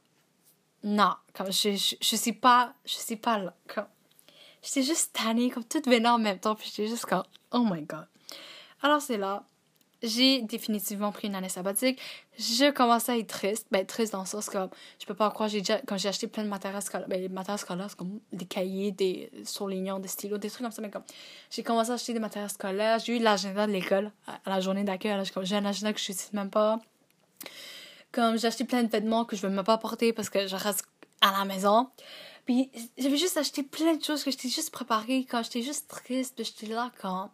non 0.84 1.14
comme 1.34 1.52
je, 1.52 1.96
je, 2.02 2.16
suis 2.16 2.34
pas 2.34 2.74
je 2.86 2.96
suis 2.96 3.16
pas 3.16 3.38
là 3.38 3.54
comme. 3.68 3.88
J'étais 4.62 4.84
juste 4.84 5.14
tannée 5.14 5.50
comme 5.50 5.66
toute 5.66 5.88
venait 5.88 6.10
en 6.10 6.20
même 6.20 6.40
temps 6.40 6.56
puis 6.56 6.70
j'étais 6.70 6.88
juste 6.88 7.06
comme 7.06 7.24
oh 7.52 7.66
my 7.70 7.82
god. 7.82 8.08
Alors 8.82 9.02
c'est 9.02 9.18
là 9.18 9.44
j'ai 10.04 10.42
définitivement 10.42 11.12
pris 11.12 11.30
une 11.30 11.36
année 11.36 11.50
sabbatique. 11.50 12.00
Je 12.38 12.72
commençais 12.72 13.14
à 13.14 13.18
être 13.18 13.28
triste. 13.28 13.68
Ben, 13.72 13.86
triste 13.86 14.12
dans 14.12 14.20
le 14.20 14.26
sens 14.28 14.50
que 14.50 14.58
je 15.00 15.06
peux 15.06 15.14
pas 15.14 15.32
croire, 15.32 15.48
j'ai 15.48 15.60
déjà, 15.60 15.80
quand 15.88 15.98
j'ai 15.98 16.10
acheté 16.10 16.28
plein 16.28 16.44
de 16.44 16.50
matériel 16.50 16.82
scolaire, 16.82 17.08
ben, 17.08 17.22
les 17.22 17.30
matériels 17.30 17.60
scolaires, 17.60 17.90
c'est 17.90 17.98
comme 17.98 18.20
des 18.34 18.46
cahiers, 18.46 18.92
des 18.92 19.32
surlignants, 19.46 20.00
des 20.00 20.10
stylos, 20.10 20.38
des 20.38 20.50
trucs 20.50 20.62
comme 20.62 20.72
ça, 20.72 20.82
mais 20.82 20.92
comme, 20.92 21.04
j'ai 21.50 21.64
commencé 21.64 21.92
à 21.92 21.94
acheter 21.94 22.14
des 22.14 22.20
matériels 22.20 22.50
scolaires, 22.50 23.00
j'ai 23.00 23.18
eu 23.18 23.20
l'agenda 23.20 23.66
de 23.66 23.72
l'école 23.72 24.12
à 24.28 24.50
la 24.50 24.60
journée 24.60 24.84
d'accueil, 24.84 25.18
j'ai 25.44 25.56
un 25.56 25.66
agenda 25.66 25.94
que 25.94 26.00
je 26.00 26.12
n'utilise 26.12 26.34
même 26.34 26.50
pas. 26.50 26.80
Comme, 28.12 28.38
j'ai 28.38 28.48
acheté 28.48 28.66
plein 28.66 28.84
de 28.84 28.90
vêtements 28.90 29.26
que 29.26 29.36
je 29.36 29.42
veux 29.42 29.50
même 29.50 29.64
pas 29.64 29.78
porter 29.78 30.12
parce 30.14 30.30
que 30.30 30.48
je 30.48 30.56
reste 30.56 30.86
à 31.22 31.32
la 31.32 31.46
maison. 31.46 31.90
Puis, 32.46 32.70
j'avais 32.98 33.18
juste 33.18 33.38
acheté 33.38 33.64
plein 33.64 33.96
de 33.96 34.04
choses 34.04 34.24
que 34.24 34.30
j'étais 34.30 34.50
juste 34.50 34.72
préparée 34.72 35.26
quand 35.30 35.44
j'étais 35.44 35.62
juste 35.62 35.88
triste, 35.88 36.44
j'étais 36.44 36.74
là 36.74 36.92
quand 37.02 37.32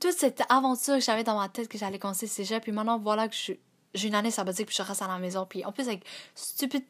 toute 0.00 0.12
cette 0.12 0.42
aventure 0.48 0.94
que 0.94 1.00
j'avais 1.00 1.24
dans 1.24 1.38
ma 1.38 1.48
tête 1.48 1.68
que 1.68 1.78
j'allais 1.78 1.98
commencer 1.98 2.26
cégep, 2.26 2.62
puis 2.62 2.72
maintenant, 2.72 2.98
voilà 2.98 3.28
que 3.28 3.34
j'ai 3.34 4.08
une 4.08 4.14
année 4.14 4.30
sabbatique, 4.30 4.66
puis 4.66 4.76
je 4.76 4.82
reste 4.82 5.02
à 5.02 5.08
la 5.08 5.18
maison. 5.18 5.46
Puis 5.46 5.64
en 5.64 5.72
plus, 5.72 5.88
avec 5.88 6.04
stupide 6.34 6.84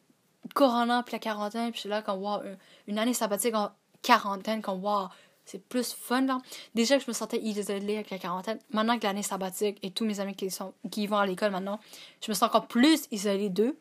corona, 0.53 1.03
puis 1.03 1.13
la 1.13 1.19
quarantaine, 1.19 1.71
puis 1.71 1.77
je 1.77 1.81
suis 1.81 1.89
là, 1.89 2.01
comme, 2.01 2.21
wow, 2.21 2.41
une 2.87 2.99
année 2.99 3.13
sabbatique 3.13 3.55
en 3.55 3.71
quarantaine, 4.01 4.61
comme, 4.61 4.83
wow, 4.83 5.07
c'est 5.45 5.63
plus 5.63 5.93
fun, 5.93 6.21
là. 6.21 6.39
Déjà 6.73 6.97
que 6.97 7.03
je 7.03 7.09
me 7.09 7.13
sentais 7.13 7.39
isolée 7.39 7.95
avec 7.95 8.09
la 8.09 8.17
quarantaine, 8.17 8.59
maintenant 8.71 8.97
que 8.97 9.03
l'année 9.03 9.23
sabbatique 9.23 9.77
et 9.83 9.91
tous 9.91 10.05
mes 10.05 10.19
amis 10.19 10.35
qui, 10.35 10.49
sont, 10.49 10.73
qui 10.91 11.07
vont 11.07 11.17
à 11.17 11.25
l'école 11.25 11.51
maintenant, 11.51 11.79
je 12.21 12.31
me 12.31 12.33
sens 12.33 12.49
encore 12.49 12.67
plus 12.67 13.07
isolée 13.11 13.49
d'eux. 13.49 13.77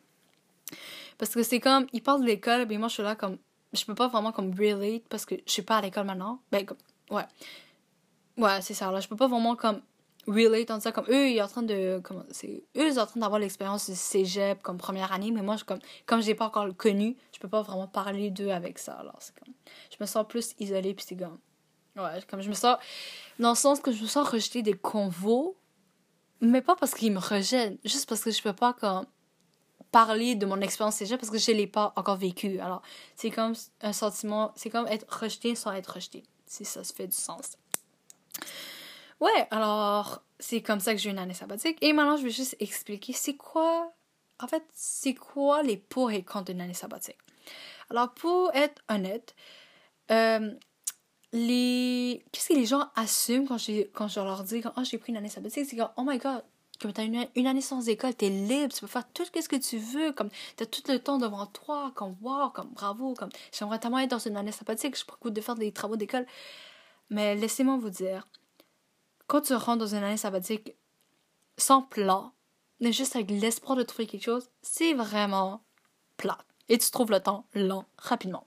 Parce 1.19 1.33
que 1.33 1.43
c'est 1.43 1.61
comme, 1.61 1.87
ils 1.93 2.03
parlent 2.03 2.21
de 2.21 2.27
l'école, 2.27 2.67
mais 2.69 2.77
moi, 2.77 2.89
je 2.89 2.95
suis 2.95 3.03
là, 3.03 3.15
comme, 3.15 3.39
je 3.73 3.85
peux 3.85 3.95
pas 3.95 4.09
vraiment, 4.09 4.33
comme, 4.33 4.53
relate, 4.55 5.03
parce 5.09 5.25
que 5.25 5.37
je 5.47 5.53
suis 5.53 5.63
pas 5.63 5.79
à 5.79 5.81
l'école 5.81 6.05
maintenant. 6.05 6.41
Ben, 6.53 6.67
comme, 6.67 6.79
ouais. 7.11 7.25
Ouais, 8.37 8.61
c'est 8.63 8.75
ça. 8.75 8.91
Là, 8.91 9.01
je 9.01 9.09
peux 9.09 9.17
pas 9.17 9.29
vraiment 9.29 9.57
comme 9.57 9.81
relate 10.27 10.71
en 10.71 10.81
ça. 10.81 10.93
Comme 10.93 11.07
eux 11.09 11.29
ils 11.29 11.39
sont 11.39 11.45
en 11.45 11.49
train 11.49 11.63
de 11.63 12.03
c'est 12.31 12.65
eux 12.77 12.89
ils 12.89 12.99
en 12.99 13.07
train 13.07 13.21
d'avoir 13.21 13.39
l'expérience 13.39 13.89
du 13.91 13.97
cégep 13.97 14.63
comme 14.63 14.79
première 14.79 15.13
année 15.13 15.31
mais 15.31 15.43
moi 15.43 15.57
je 15.57 15.65
comme 15.65 15.81
comme 16.07 16.23
j'ai 16.23 16.35
pas 16.35 16.47
encore 16.47 16.67
connu 16.77 17.17
je 17.33 17.39
peux 17.39 17.49
pas 17.49 17.63
vraiment 17.63 17.87
parler 17.87 18.31
d'eux 18.31 18.49
avec 18.49 18.79
ça 18.79 18.95
alors 18.95 19.19
comme 19.39 19.53
je 19.91 19.97
me 20.01 20.07
sens 20.07 20.25
plus 20.27 20.55
isolée 20.59 20.95
puis 20.95 21.05
c'est 21.07 21.17
comme 21.17 21.39
ouais 21.97 22.21
comme 22.29 22.41
je 22.41 22.49
me 22.49 22.55
sens 22.55 22.79
dans 23.39 23.51
le 23.51 23.55
sens 23.55 23.81
que 23.81 23.93
je 23.93 24.03
me 24.03 24.09
sens 24.09 24.27
rejetée 24.27 24.63
des 24.63 24.73
convos 24.73 25.59
mais 26.41 26.63
pas 26.63 26.77
parce 26.77 26.95
qu'ils 26.95 27.13
me 27.13 27.19
rejettent 27.19 27.79
juste 27.85 28.09
parce 28.09 28.23
que 28.23 28.31
je 28.31 28.43
peux 28.43 28.55
pas 28.55 28.73
comme 28.73 29.05
parler 29.93 30.35
de 30.35 30.45
mon 30.47 30.61
expérience 30.61 30.97
cégep 30.97 31.21
parce 31.21 31.31
que 31.31 31.39
je 31.39 31.53
l'ai 31.53 31.69
pas 31.69 31.93
encore 31.95 32.17
vécu. 32.17 32.59
Alors 32.59 32.83
c'est 33.15 33.31
comme 33.31 33.55
un 33.81 33.93
sentiment 33.93 34.53
c'est 34.57 34.71
comme 34.71 34.87
être 34.89 35.07
rejeté 35.21 35.55
sans 35.55 35.73
être 35.73 35.95
rejeté. 35.95 36.25
Si 36.47 36.65
ça 36.65 36.83
se 36.83 36.93
fait 36.93 37.07
du 37.07 37.17
sens 37.17 37.57
Ouais, 39.21 39.49
alors 39.51 40.23
c'est 40.39 40.63
comme 40.63 40.81
ça 40.81 40.93
que 40.93 41.01
j'ai 41.01 41.11
une 41.11 41.19
année 41.19 41.35
sabbatique. 41.35 41.79
Et 41.81 41.93
maintenant, 41.93 42.17
je 42.17 42.25
vais 42.25 42.31
juste 42.31 42.57
expliquer 42.61 43.13
c'est 43.13 43.37
quoi 43.37 43.95
en 44.41 44.49
fait, 44.49 44.65
c'est 44.73 45.15
quoi 45.15 45.63
les 45.63 45.77
pour 45.77 46.11
et 46.11 46.23
contre 46.23 46.47
d'une 46.47 46.61
année 46.61 46.75
sabbatique? 46.75 47.19
Alors, 47.91 48.13
pour 48.15 48.55
être 48.55 48.83
honnête, 48.89 49.35
euh, 50.11 50.53
qu'est-ce 51.33 52.49
que 52.49 52.55
les 52.55 52.67
gens 52.67 52.91
assument 52.97 53.47
quand, 53.47 53.59
quand 53.93 54.09
je 54.09 54.21
leur 54.21 54.43
dis 54.45 54.63
oh, 54.77 54.85
j'ai 54.85 54.99
pris 54.99 55.13
une 55.13 55.19
année 55.19 55.29
sabbatique? 55.29 55.67
C'est 55.69 55.77
que, 55.77 55.83
oh 55.97 56.03
my 56.05 56.19
god, 56.19 56.43
comme 56.81 56.93
tu 56.93 57.01
as 57.01 57.05
une, 57.05 57.47
année 57.47 57.61
sans 57.61 57.89
école, 57.89 58.15
tu 58.17 58.27
es 58.27 58.31
libre, 58.31 58.75
tu 58.75 58.81
peux 58.81 58.87
faire 58.87 59.09
tout 59.13 59.25
ce 59.25 59.49
que 59.49 59.57
tu 59.57 59.79
veux, 59.79 60.13
comme 60.13 60.31
tu 60.57 60.63
as 60.63 60.67
tout 60.67 60.83
le 60.89 60.99
temps 60.99 61.19
devant 61.19 61.47
toi, 61.47 61.93
comme 61.95 62.17
wow, 62.21 62.51
comme 62.51 62.69
bravo, 62.71 63.15
comme 63.15 63.31
j'aimerais 63.53 63.79
tellement 63.79 64.01
être 64.01 64.11
dans 64.11 64.19
une 64.19 64.37
année 64.37 64.53
sabbatique, 64.53 64.99
je 64.99 65.05
pourrais 65.05 65.31
de 65.31 65.41
faire 65.41 65.55
des 65.55 65.71
travaux 65.73 65.97
d'école. 65.97 66.27
Mais 67.11 67.35
laissez-moi 67.35 67.77
vous 67.77 67.91
dire, 67.91 68.27
quand 69.27 69.43
tu 69.43 69.55
rentres 69.55 69.79
dans 69.79 69.95
une 69.95 70.03
année 70.03 70.17
sabbatique 70.17 70.75
sans 71.57 71.83
plan, 71.83 72.33
mais 72.81 72.93
juste 72.93 73.17
avec 73.17 73.31
l'espoir 73.31 73.77
de 73.77 73.83
trouver 73.83 74.07
quelque 74.07 74.25
chose, 74.25 74.49
c'est 74.63 74.95
vraiment 74.95 75.63
plat. 76.17 76.39
Et 76.69 76.79
tu 76.79 76.91
trouves 76.91 77.11
le 77.11 77.21
temps 77.21 77.47
lent, 77.55 77.87
rapidement. 77.99 78.47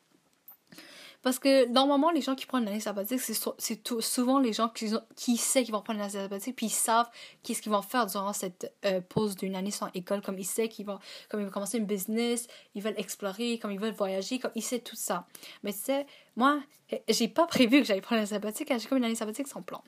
Parce 1.28 1.40
que 1.40 1.68
normalement, 1.68 2.10
les 2.10 2.22
gens 2.22 2.36
qui 2.36 2.46
prennent 2.46 2.64
une 2.64 2.70
année 2.70 2.80
sabbatique, 2.80 3.20
c'est 3.20 3.90
souvent 4.00 4.40
les 4.40 4.54
gens 4.54 4.70
qui, 4.70 4.88
savent 5.36 5.64
qu'ils 5.64 5.74
vont 5.74 5.82
prendre 5.82 6.00
une 6.00 6.06
année 6.06 6.14
sabbatique, 6.14 6.56
puis 6.56 6.68
ils 6.68 6.70
savent 6.70 7.10
qu'est-ce 7.44 7.62
qu'ils 7.62 7.74
vont 7.74 7.82
faire 7.82 8.06
durant 8.06 8.32
cette 8.32 8.74
euh, 8.86 9.02
pause 9.02 9.36
d'une 9.36 9.54
année 9.58 9.72
sans 9.72 9.90
école, 9.94 10.22
comme 10.22 10.40
ils 10.40 10.46
savent 10.46 10.70
qu'ils 10.70 10.86
vont, 10.86 11.00
comme 11.28 11.42
ils 11.42 11.46
vont 11.46 11.52
commencer 11.52 11.80
une 11.80 11.86
business, 11.86 12.48
ils 12.76 12.82
veulent 12.82 12.96
explorer, 12.96 13.60
comme 13.60 13.72
ils 13.72 13.80
veulent 13.80 13.92
voyager, 13.92 14.40
comme 14.40 14.54
ils 14.56 14.62
savent 14.62 14.80
tout 14.80 14.96
ça. 14.96 15.28
Mais 15.64 15.74
tu 15.74 15.80
sais, 15.80 16.06
moi, 16.38 16.62
j'ai 17.10 17.28
pas 17.28 17.46
prévu 17.46 17.82
que 17.82 17.84
j'allais 17.86 18.00
prendre 18.00 18.20
une 18.20 18.24
année 18.24 18.30
sabbatique, 18.30 18.72
j'ai 18.72 18.88
comme 18.88 19.00
une 19.00 19.04
année 19.04 19.16
sabbatique 19.16 19.50
sans 19.50 19.62
plan. 19.62 19.84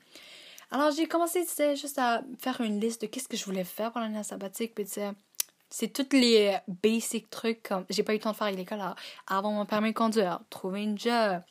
Alors 0.70 0.90
j'ai 0.90 1.06
commencé, 1.06 1.42
tu 1.46 1.52
sais, 1.52 1.74
juste 1.74 1.98
à 1.98 2.22
faire 2.38 2.60
une 2.60 2.78
liste 2.80 3.00
de 3.00 3.06
qu'est-ce 3.06 3.28
que 3.28 3.38
je 3.38 3.46
voulais 3.46 3.64
faire 3.64 3.92
pendant 3.92 4.08
l'année 4.08 4.22
sabbatique, 4.24 4.74
puis 4.74 4.84
tu 4.84 4.92
sais, 4.92 5.10
c'est 5.70 5.92
tous 5.92 6.16
les 6.16 6.58
basic 6.66 7.30
trucs 7.30 7.62
comme 7.62 7.86
j'ai 7.88 8.02
pas 8.02 8.12
eu 8.12 8.16
le 8.16 8.22
temps 8.22 8.32
de 8.32 8.36
faire 8.36 8.48
à 8.48 8.50
l'école 8.50 8.80
avoir 9.26 9.52
mon 9.52 9.64
permis 9.64 9.90
de 9.90 9.94
conduire, 9.96 10.40
trouver 10.50 10.82
une 10.82 10.98
job, 10.98 11.42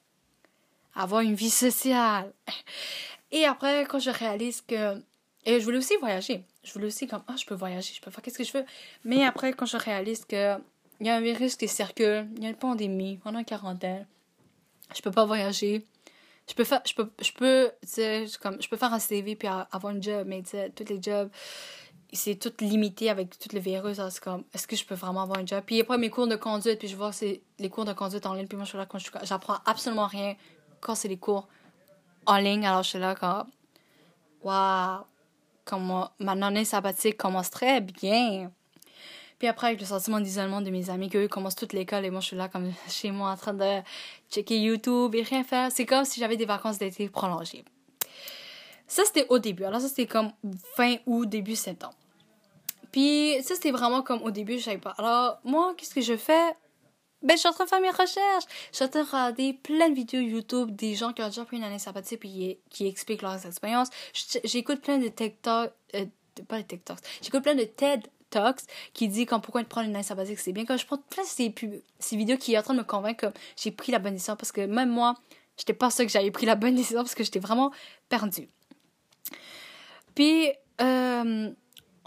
avoir 0.93 1.21
une 1.21 1.35
vie 1.35 1.49
sociale. 1.49 2.33
Et 3.31 3.45
après, 3.45 3.85
quand 3.85 3.99
je 3.99 4.09
réalise 4.09 4.61
que. 4.61 5.01
Et 5.45 5.59
je 5.59 5.65
voulais 5.65 5.77
aussi 5.77 5.95
voyager. 5.97 6.43
Je 6.63 6.73
voulais 6.73 6.87
aussi 6.87 7.07
comme, 7.07 7.23
ah, 7.27 7.35
je 7.37 7.45
peux 7.45 7.55
voyager, 7.55 7.93
je 7.93 8.01
peux 8.01 8.11
faire 8.11 8.21
qu'est-ce 8.21 8.37
que 8.37 8.43
je 8.43 8.53
veux. 8.53 8.65
Mais 9.05 9.23
après, 9.23 9.53
quand 9.53 9.65
je 9.65 9.77
réalise 9.77 10.25
que 10.25 10.57
il 10.99 11.07
y 11.07 11.09
a 11.09 11.15
un 11.15 11.21
virus 11.21 11.55
qui 11.55 11.67
circule, 11.69 12.27
il 12.35 12.43
y 12.43 12.45
a 12.45 12.49
une 12.49 12.55
pandémie, 12.57 13.19
on 13.23 13.37
est 13.37 13.45
quarantaine, 13.45 14.05
je 14.93 15.01
peux 15.01 15.11
pas 15.11 15.25
voyager. 15.25 15.85
Je 16.49 16.55
peux 16.55 16.63
faire, 16.63 16.81
je 16.83 16.95
peux, 16.95 17.09
je 17.21 17.31
peux, 17.31 17.71
comme, 18.41 18.59
je 18.59 18.67
peux 18.67 18.75
faire 18.75 18.91
un 18.91 18.99
CV 18.99 19.35
puis 19.35 19.47
avoir 19.47 19.93
un 19.93 20.01
job, 20.01 20.25
mais 20.27 20.41
tu 20.41 20.49
sais, 20.49 20.71
tous 20.71 20.91
les 20.91 20.99
jobs, 20.99 21.29
c'est 22.11 22.35
tout 22.35 22.53
limité 22.61 23.09
avec 23.09 23.37
tout 23.37 23.49
le 23.53 23.59
virus. 23.59 23.99
C'est 24.09 24.23
comme, 24.23 24.43
est-ce 24.53 24.67
que 24.67 24.75
je 24.75 24.85
peux 24.85 24.95
vraiment 24.95 25.21
avoir 25.23 25.39
un 25.39 25.45
job? 25.45 25.63
Puis 25.65 25.81
après, 25.81 25.97
mes 25.97 26.09
cours 26.09 26.27
de 26.27 26.35
conduite, 26.35 26.79
puis 26.79 26.87
je 26.87 26.95
vois 26.95 27.11
c'est 27.11 27.41
les 27.59 27.69
cours 27.69 27.85
de 27.85 27.93
conduite 27.93 28.25
en 28.25 28.33
ligne. 28.33 28.47
Puis 28.47 28.57
moi, 28.57 28.65
je 28.65 28.69
suis 28.69 28.77
là, 28.77 28.85
quand 28.85 28.99
j'apprends 29.23 29.57
absolument 29.65 30.07
rien 30.07 30.35
quand 30.79 30.95
c'est 30.95 31.07
les 31.07 31.17
cours 31.17 31.47
en 32.25 32.37
ligne. 32.37 32.65
Alors, 32.65 32.83
je 32.83 32.89
suis 32.89 32.99
là, 32.99 33.15
comme, 33.15 33.47
waouh, 34.41 35.05
ma 36.19 36.31
année 36.31 36.65
sabbatique 36.65 37.17
commence 37.17 37.49
très 37.49 37.81
bien. 37.81 38.51
Puis 39.37 39.47
après, 39.47 39.67
avec 39.67 39.79
le 39.79 39.85
sentiment 39.85 40.19
d'isolement 40.19 40.61
de 40.61 40.69
mes 40.69 40.89
amis, 40.89 41.09
qu'eux 41.09 41.27
commencent 41.29 41.55
toute 41.55 41.73
l'école 41.73 42.05
et 42.05 42.09
moi, 42.09 42.19
je 42.19 42.27
suis 42.27 42.35
là, 42.35 42.49
comme 42.49 42.71
chez 42.89 43.11
moi, 43.11 43.31
en 43.31 43.37
train 43.37 43.53
de 43.53 43.81
checker 44.29 44.59
YouTube 44.59 45.15
et 45.15 45.21
rien 45.21 45.43
faire. 45.43 45.71
C'est 45.71 45.85
comme 45.85 46.05
si 46.05 46.19
j'avais 46.19 46.37
des 46.37 46.45
vacances 46.45 46.77
d'été 46.77 47.07
prolongées. 47.07 47.63
Ça, 48.87 49.03
c'était 49.05 49.27
au 49.29 49.39
début. 49.39 49.63
Alors, 49.63 49.79
ça, 49.79 49.87
c'était 49.87 50.07
comme 50.07 50.31
fin 50.75 50.95
août, 51.05 51.29
début 51.29 51.55
septembre. 51.55 51.93
Puis, 52.91 53.35
ça, 53.43 53.55
c'était 53.55 53.71
vraiment 53.71 54.01
comme 54.01 54.21
au 54.23 54.31
début, 54.31 54.57
je 54.57 54.63
savais 54.63 54.77
pas. 54.77 54.95
Alors, 54.97 55.39
moi, 55.43 55.73
qu'est-ce 55.77 55.93
que 55.93 56.01
je 56.01 56.17
fais? 56.17 56.53
Ben, 57.21 57.33
je 57.33 57.39
suis 57.39 57.49
en 57.49 57.53
train 57.53 57.65
de 57.65 57.69
faire 57.69 57.81
mes 57.81 57.89
recherches. 57.89 58.45
Je 58.71 58.77
suis 58.77 58.85
en 58.85 58.87
train 58.87 59.01
de 59.01 59.07
regarder 59.07 59.53
plein 59.53 59.89
de 59.89 59.95
vidéos 59.95 60.21
YouTube 60.21 60.71
des 60.71 60.95
gens 60.95 61.11
qui 61.11 61.21
ont 61.21 61.27
déjà 61.27 61.43
pris 61.43 61.57
une 61.57 61.63
année 61.63 61.79
sabbatique 61.79 62.21
puis 62.21 62.57
qui 62.69 62.87
expliquent 62.87 63.21
leurs 63.21 63.45
expériences. 63.45 63.89
J'écoute 64.45 64.81
plein 64.81 64.97
de 64.97 65.09
TikTok, 65.09 65.71
euh, 65.95 66.05
pas 66.47 66.61
de 66.61 66.67
TikToks. 66.67 66.99
J'écoute 67.21 67.43
plein 67.43 67.55
de 67.55 67.63
TED 67.63 68.07
Talks 68.29 68.61
qui 68.93 69.07
dit 69.09 69.25
quand 69.25 69.41
pourquoi 69.41 69.63
prendre 69.63 69.89
une 69.89 69.95
année 69.95 70.03
sabbatique 70.03 70.39
c'est 70.39 70.53
bien. 70.53 70.65
Quand 70.65 70.77
je 70.77 70.85
prends 70.85 70.97
plein 70.97 71.23
de 71.23 71.27
ces, 71.27 71.53
ces 71.99 72.15
vidéos 72.15 72.37
qui 72.37 72.53
sont 72.53 72.59
en 72.59 72.63
train 72.63 72.73
de 72.73 72.79
me 72.79 72.85
convaincre 72.85 73.27
que 73.27 73.37
j'ai 73.57 73.71
pris 73.71 73.91
la 73.91 73.99
bonne 73.99 74.13
décision 74.13 74.37
parce 74.37 74.53
que 74.53 74.61
même 74.61 74.89
moi, 74.89 75.15
j'étais 75.57 75.73
pas 75.73 75.89
sûre 75.91 76.05
que 76.05 76.11
j'avais 76.11 76.31
pris 76.31 76.45
la 76.45 76.55
bonne 76.55 76.75
décision 76.75 77.01
parce 77.01 77.15
que 77.15 77.23
j'étais 77.23 77.39
vraiment 77.39 77.71
perdue. 78.07 78.47
Puis, 80.15 80.51
euh, 80.81 81.51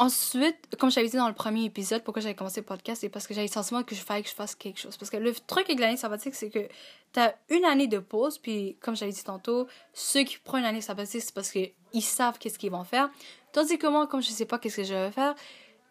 ensuite, 0.03 0.57
comme 0.79 0.91
j'avais 0.91 1.09
dit 1.09 1.17
dans 1.17 1.29
le 1.29 1.35
premier 1.35 1.65
épisode, 1.65 2.03
pourquoi 2.03 2.21
j'avais 2.21 2.35
commencé 2.35 2.61
le 2.61 2.67
podcast, 2.67 3.03
c'est 3.03 3.09
parce 3.09 3.29
que 3.29 3.35
j'avais 3.35 3.47
le 3.47 3.53
sentiment 3.53 3.85
que 3.85 3.95
je 3.95 4.01
fallait 4.01 4.23
que 4.23 4.29
je 4.29 4.35
fasse 4.35 4.57
quelque 4.57 4.81
chose. 4.81 4.97
Parce 4.97 5.11
que 5.11 5.17
le 5.17 5.33
truc 5.33 5.67
avec 5.67 5.79
l'année 5.79 5.97
sabbatique, 5.97 6.35
c'est 6.35 6.51
que 6.51 6.67
t'as 7.13 7.35
une 7.51 7.65
année 7.65 7.87
de 7.87 8.01
pause, 8.01 8.39
puis 8.39 8.77
comme 8.81 8.97
j'avais 8.97 9.13
dit 9.13 9.23
tantôt, 9.23 9.69
ceux 9.93 10.25
qui 10.25 10.39
prennent 10.39 10.63
une 10.63 10.67
année 10.67 10.81
sabbatique, 10.81 11.23
c'est 11.23 11.33
parce 11.33 11.51
qu'ils 11.51 12.03
savent 12.03 12.39
qu'est-ce 12.39 12.59
qu'ils 12.59 12.73
vont 12.73 12.83
faire. 12.83 13.11
Tandis 13.53 13.79
que 13.79 13.87
moi, 13.87 14.09
comme 14.09 14.23
je 14.23 14.31
sais 14.31 14.45
pas 14.45 14.59
qu'est-ce 14.59 14.79
que 14.79 14.85
je 14.85 14.93
vais 14.93 15.13
faire, 15.13 15.37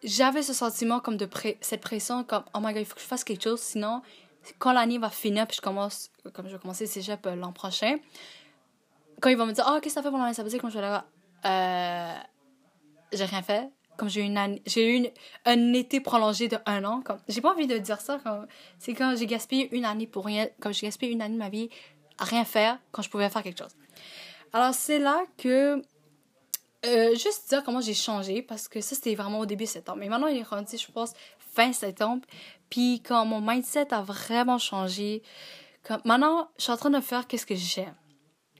j'avais 0.02 0.42
ce 0.42 0.52
sentiment 0.52 1.00
comme 1.00 1.16
de 1.16 1.28
cette 1.62 1.80
pression, 1.80 2.22
comme, 2.22 2.44
oh 2.54 2.58
my 2.60 2.74
god, 2.74 2.82
il 2.82 2.84
faut 2.84 2.94
que 2.94 3.00
je 3.00 3.06
fasse 3.06 3.24
quelque 3.24 3.44
chose, 3.44 3.60
sinon, 3.60 4.02
quand 4.58 4.72
l'année 4.72 4.98
va 4.98 5.08
finir, 5.08 5.46
puis 5.46 5.56
je 5.56 5.62
commence, 5.62 6.10
comme 6.34 6.48
je 6.48 6.52
vais 6.52 6.58
commencer 6.58 6.86
cégep 6.86 7.24
euh, 7.26 7.34
l'an 7.34 7.52
prochain, 7.52 7.96
quand 9.20 9.30
ils 9.30 9.38
vont 9.38 9.46
me 9.46 9.52
dire, 9.52 9.64
oh, 9.66 9.78
qu'est-ce 9.80 9.94
que 9.94 10.00
t'as 10.00 10.02
fait 10.02 10.10
pendant 10.10 10.24
l'année 10.24 10.34
sabbatique, 10.34 10.62
moi 10.62 10.70
je 10.70 10.78
vais 10.78 10.82
là, 10.82 11.06
euh, 11.46 12.18
j'ai 13.12 13.24
rien 13.24 13.42
fait. 13.42 13.70
Comme 13.96 14.08
j'ai 14.08 14.22
une 14.22 14.58
j'ai 14.66 14.98
eu 14.98 15.06
un 15.44 15.72
été 15.72 16.00
prolongé 16.00 16.48
de 16.48 16.58
un 16.66 16.84
an. 16.84 17.02
Comme, 17.02 17.18
j'ai 17.28 17.40
pas 17.40 17.52
envie 17.52 17.66
de 17.66 17.78
dire 17.78 18.00
ça. 18.00 18.18
Comme, 18.22 18.46
c'est 18.78 18.94
quand 18.94 19.14
j'ai 19.16 19.26
gaspillé 19.26 19.68
une 19.74 19.84
année 19.84 20.06
pour 20.06 20.24
rien. 20.24 20.48
Comme 20.60 20.72
j'ai 20.72 20.86
gaspillé 20.86 21.12
une 21.12 21.22
année 21.22 21.34
de 21.34 21.38
ma 21.38 21.48
vie 21.48 21.68
à 22.18 22.24
rien 22.24 22.44
faire 22.44 22.78
quand 22.90 23.02
je 23.02 23.10
pouvais 23.10 23.28
faire 23.28 23.42
quelque 23.42 23.58
chose. 23.58 23.74
Alors, 24.52 24.74
c'est 24.74 24.98
là 24.98 25.22
que. 25.38 25.82
Euh, 26.84 27.14
juste 27.14 27.48
dire 27.48 27.62
comment 27.62 27.80
j'ai 27.80 27.94
changé 27.94 28.42
parce 28.42 28.66
que 28.66 28.80
ça 28.80 28.96
c'était 28.96 29.14
vraiment 29.14 29.38
au 29.38 29.46
début 29.46 29.66
septembre. 29.66 29.98
Mais 30.00 30.08
maintenant 30.08 30.26
il 30.26 30.38
est 30.38 30.42
rendu, 30.42 30.76
je 30.76 30.90
pense, 30.90 31.12
fin 31.38 31.72
septembre. 31.72 32.26
Puis 32.70 33.00
quand 33.06 33.24
mon 33.24 33.40
mindset 33.40 33.94
a 33.94 34.02
vraiment 34.02 34.58
changé, 34.58 35.22
comme, 35.84 36.00
maintenant 36.04 36.48
je 36.58 36.64
suis 36.64 36.72
en 36.72 36.76
train 36.76 36.90
de 36.90 37.00
faire 37.00 37.28
qu'est-ce 37.28 37.46
que 37.46 37.54
j'aime 37.54 37.94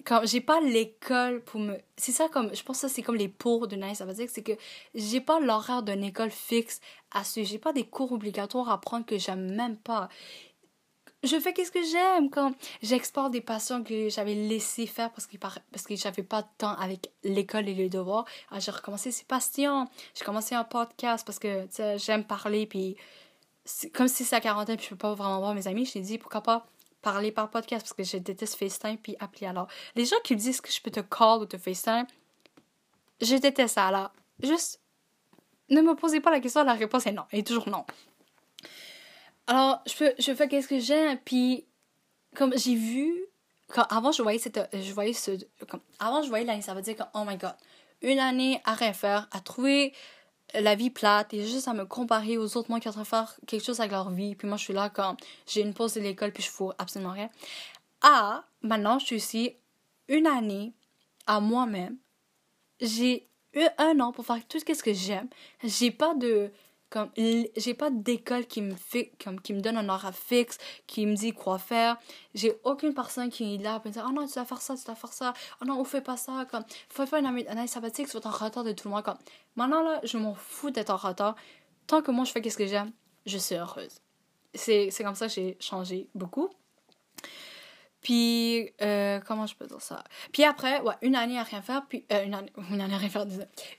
comme 0.04 0.26
j'ai 0.26 0.40
pas 0.40 0.60
l'école 0.60 1.42
pour 1.42 1.60
me 1.60 1.76
c'est 1.96 2.12
ça 2.12 2.28
comme 2.28 2.54
je 2.54 2.62
pense 2.62 2.78
que 2.80 2.88
ça 2.88 2.94
c'est 2.94 3.02
comme 3.02 3.16
les 3.16 3.28
pour 3.28 3.68
de 3.68 3.76
année 3.76 3.94
sabbatique 3.94 4.30
c'est 4.30 4.42
que 4.42 4.52
j'ai 4.94 5.20
pas 5.20 5.40
l'horaire 5.40 5.82
d'une 5.82 6.04
école 6.04 6.30
fixe 6.30 6.80
à 7.10 7.24
suivre 7.24 7.48
j'ai 7.48 7.58
pas 7.58 7.72
des 7.72 7.84
cours 7.84 8.12
obligatoires 8.12 8.70
à 8.70 8.80
prendre 8.80 9.06
que 9.06 9.18
j'aime 9.18 9.54
même 9.54 9.76
pas. 9.76 10.08
Je 11.24 11.38
fais 11.38 11.52
qu'est-ce 11.52 11.70
que 11.70 11.84
j'aime 11.84 12.30
quand 12.30 12.52
j'exporte 12.82 13.30
des 13.30 13.40
passions 13.40 13.84
que 13.84 14.08
j'avais 14.08 14.34
laissé 14.34 14.86
faire 14.88 15.12
parce 15.12 15.28
que 15.28 15.36
parce 15.36 15.86
que 15.86 15.94
j'avais 15.94 16.24
pas 16.24 16.42
de 16.42 16.48
temps 16.58 16.74
avec 16.74 17.12
l'école 17.22 17.68
et 17.68 17.74
les 17.74 17.88
devoirs 17.88 18.24
alors 18.50 18.60
j'ai 18.60 18.72
recommencé 18.72 19.12
ces 19.12 19.24
passions 19.24 19.86
j'ai 20.14 20.24
commencé 20.24 20.56
un 20.56 20.64
podcast 20.64 21.24
parce 21.24 21.38
que 21.38 21.68
j'aime 21.96 22.24
parler 22.24 22.66
puis 22.66 22.96
comme 23.94 24.08
si 24.08 24.24
c'est 24.24 24.34
à 24.34 24.40
quarantaine 24.40 24.76
puis 24.76 24.86
je 24.86 24.90
peux 24.90 24.96
pas 24.96 25.14
vraiment 25.14 25.38
voir 25.38 25.54
mes 25.54 25.68
amis 25.68 25.86
je 25.86 26.00
dit 26.00 26.18
pourquoi 26.18 26.40
pas 26.40 26.66
parler 27.02 27.32
par 27.32 27.50
podcast 27.50 27.84
parce 27.84 27.92
que 27.92 28.04
je 28.04 28.16
déteste 28.16 28.54
FaceTime 28.56 28.96
puis 28.96 29.16
appeler 29.20 29.46
alors. 29.46 29.68
Les 29.94 30.04
gens 30.04 30.16
qui 30.24 30.34
me 30.34 30.38
disent 30.38 30.60
que 30.60 30.70
je 30.70 30.80
peux 30.80 30.90
te 30.90 31.00
call 31.00 31.40
ou 31.40 31.46
te 31.46 31.58
FaceTime, 31.58 32.06
je 33.20 33.36
déteste 33.36 33.74
ça. 33.74 33.88
Alors, 33.88 34.12
juste, 34.42 34.80
ne 35.68 35.80
me 35.80 35.94
posez 35.94 36.20
pas 36.20 36.30
la 36.30 36.40
question, 36.40 36.64
la 36.64 36.74
réponse 36.74 37.06
est 37.06 37.12
non. 37.12 37.24
Est 37.32 37.46
toujours 37.46 37.68
non. 37.68 37.84
Alors, 39.46 39.82
je, 39.86 39.94
peux, 39.96 40.34
fais 40.34 40.48
qu'est-ce 40.48 40.68
que 40.68 40.78
j'aime, 40.78 41.18
puis 41.24 41.66
comme 42.34 42.56
j'ai 42.56 42.76
vu, 42.76 43.12
quand, 43.68 43.82
avant 43.90 44.12
je 44.12 44.22
voyais 44.22 44.38
cette, 44.38 44.60
je 44.72 44.92
voyais 44.92 45.12
ce, 45.12 45.32
comme, 45.68 45.80
avant 45.98 46.22
je 46.22 46.28
voyais 46.28 46.44
l'année, 46.44 46.62
ça 46.62 46.74
veut 46.74 46.82
dire 46.82 46.96
que, 46.96 47.02
oh 47.14 47.24
my 47.26 47.36
god, 47.36 47.54
une 48.02 48.18
année 48.18 48.60
à 48.64 48.74
rien 48.74 48.92
faire, 48.92 49.28
à 49.32 49.40
trouver 49.40 49.92
la 50.54 50.74
vie 50.74 50.90
plate 50.90 51.32
et 51.34 51.46
juste 51.46 51.68
à 51.68 51.74
me 51.74 51.84
comparer 51.84 52.38
aux 52.38 52.56
autres, 52.56 52.70
moi 52.70 52.80
qui 52.80 52.88
ont 52.88 53.04
faire 53.04 53.36
quelque 53.46 53.64
chose 53.64 53.80
avec 53.80 53.92
leur 53.92 54.10
vie. 54.10 54.34
Puis 54.34 54.48
moi, 54.48 54.56
je 54.56 54.64
suis 54.64 54.74
là 54.74 54.90
quand 54.90 55.16
j'ai 55.46 55.62
une 55.62 55.74
pause 55.74 55.94
de 55.94 56.00
l'école 56.00 56.32
puis 56.32 56.42
je 56.42 56.50
fous 56.50 56.72
absolument 56.78 57.12
rien. 57.12 57.30
Ah, 58.02 58.44
maintenant, 58.62 58.98
je 58.98 59.06
suis 59.06 59.16
ici 59.16 59.56
une 60.08 60.26
année 60.26 60.72
à 61.26 61.40
moi-même. 61.40 61.96
J'ai 62.80 63.28
eu 63.54 63.66
un 63.78 64.00
an 64.00 64.12
pour 64.12 64.26
faire 64.26 64.46
tout 64.48 64.58
ce 64.58 64.64
que 64.64 64.92
j'aime. 64.92 65.28
J'ai 65.62 65.90
pas 65.90 66.14
de 66.14 66.50
comme 66.92 67.08
j'ai 67.16 67.72
pas 67.74 67.90
d'école 67.90 68.46
qui 68.46 68.60
me 68.60 68.74
fait 68.74 69.12
comme 69.22 69.40
qui 69.40 69.54
me 69.54 69.60
donne 69.60 69.78
un 69.78 69.88
horaire 69.88 70.14
fixe 70.14 70.58
qui 70.86 71.06
me 71.06 71.14
dit 71.14 71.32
quoi 71.32 71.58
faire. 71.58 71.96
J'ai 72.34 72.52
aucune 72.64 72.92
personne 72.92 73.30
qui 73.30 73.54
est 73.54 73.58
là 73.58 73.80
pour 73.80 73.88
me 73.88 73.92
dire 73.92 74.04
oh 74.06 74.12
non 74.12 74.26
tu 74.26 74.34
dois 74.34 74.44
faire 74.44 74.60
ça 74.60 74.76
tu 74.76 74.84
dois 74.84 74.94
faire 74.94 75.12
ça. 75.12 75.32
Oh 75.62 75.64
non 75.64 75.80
on 75.80 75.84
fait 75.84 76.02
pas 76.02 76.18
ça 76.18 76.46
comme 76.50 76.64
faut 76.90 77.06
faire 77.06 77.20
une 77.20 77.26
année 77.26 77.66
sabbatique 77.66 78.08
tu 78.08 78.12
vas 78.12 78.18
être 78.18 78.26
en 78.26 78.44
retard 78.44 78.62
de 78.62 78.72
tout 78.72 78.88
le 78.88 78.94
monde 78.94 79.04
comme. 79.04 79.16
Maintenant 79.56 79.82
là 79.82 80.00
je 80.04 80.18
m'en 80.18 80.34
fous 80.34 80.70
d'être 80.70 80.90
en 80.90 80.98
retard. 80.98 81.34
Tant 81.86 82.02
que 82.02 82.10
moi 82.10 82.26
je 82.26 82.32
fais 82.32 82.42
qu'est-ce 82.42 82.58
que 82.58 82.66
j'aime 82.66 82.92
je 83.24 83.38
suis 83.38 83.54
heureuse. 83.54 84.00
C'est 84.54 84.90
c'est 84.90 85.02
comme 85.02 85.14
ça 85.14 85.28
que 85.28 85.32
j'ai 85.32 85.56
changé 85.60 86.10
beaucoup. 86.14 86.50
Puis, 88.02 88.68
euh, 88.82 89.20
comment 89.20 89.46
je 89.46 89.54
peux 89.54 89.66
dire 89.66 89.80
ça? 89.80 90.02
Puis 90.32 90.42
après, 90.42 90.80
ouais, 90.80 90.94
une 91.02 91.14
année 91.14 91.38
à 91.38 91.44
rien 91.44 91.62
faire, 91.62 91.86
puis, 91.88 92.04
euh, 92.12 92.24
une, 92.24 92.34
année, 92.34 92.52
une 92.70 92.80
année 92.80 92.96
rien 92.96 93.08
faire, 93.08 93.26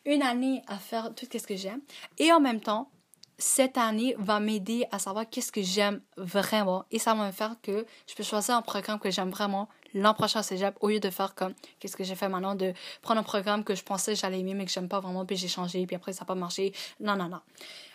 une 0.05 0.23
année 0.23 0.61
à 0.67 0.77
faire 0.77 1.13
tout 1.13 1.27
ce 1.29 1.45
que 1.45 1.57
j'aime. 1.57 1.81
Et 2.17 2.31
en 2.31 2.39
même 2.39 2.61
temps, 2.61 2.89
cette 3.37 3.77
année 3.77 4.15
va 4.19 4.39
m'aider 4.39 4.85
à 4.91 4.99
savoir 4.99 5.29
qu'est-ce 5.29 5.51
que 5.51 5.61
j'aime 5.61 6.01
vraiment. 6.17 6.85
Et 6.91 6.99
ça 6.99 7.13
va 7.13 7.27
me 7.27 7.31
faire 7.31 7.55
que 7.61 7.85
je 8.07 8.15
peux 8.15 8.23
choisir 8.23 8.55
un 8.55 8.61
programme 8.61 8.99
que 8.99 9.11
j'aime 9.11 9.29
vraiment 9.29 9.67
l'an 9.93 10.13
prochain 10.13 10.39
au 10.39 10.43
cégep 10.43 10.75
au 10.81 10.89
lieu 10.89 10.99
de 10.99 11.09
faire 11.09 11.35
comme 11.35 11.53
qu'est-ce 11.79 11.95
que 11.95 12.03
j'ai 12.03 12.15
fait 12.15 12.29
maintenant 12.29 12.55
de 12.55 12.73
prendre 13.01 13.19
un 13.19 13.23
programme 13.23 13.63
que 13.63 13.75
je 13.75 13.83
pensais 13.83 14.15
j'allais 14.15 14.39
aimer 14.39 14.53
mais 14.53 14.65
que 14.65 14.71
j'aime 14.71 14.89
pas 14.89 14.99
vraiment 14.99 15.25
puis 15.25 15.35
j'ai 15.35 15.47
changé 15.47 15.85
puis 15.85 15.95
après 15.95 16.13
ça 16.13 16.21
n'a 16.21 16.25
pas 16.25 16.35
marché. 16.35 16.73
Non 16.99 17.15
non 17.15 17.29
non. 17.29 17.41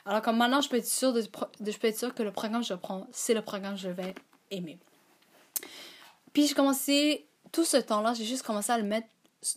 Alors 0.04 0.22
comme 0.22 0.36
maintenant 0.36 0.60
je 0.60 0.68
peux 0.68 0.76
être 0.76 1.12
de, 1.12 1.70
je 1.70 1.78
peux 1.78 1.88
être 1.88 1.98
sûre 1.98 2.14
que 2.14 2.22
le 2.22 2.32
programme 2.32 2.62
que 2.62 2.68
je 2.68 2.74
prends 2.74 3.06
c'est 3.12 3.34
le 3.34 3.42
programme 3.42 3.74
que 3.74 3.80
je 3.80 3.88
vais 3.88 4.14
aimer. 4.50 4.78
Puis 6.32 6.46
j'ai 6.46 6.54
commencé 6.54 7.26
tout 7.52 7.64
ce 7.64 7.76
temps-là 7.78 8.14
j'ai 8.14 8.24
juste 8.24 8.42
commencé 8.42 8.70
à 8.70 8.78
le 8.78 8.84
mettre 8.84 9.08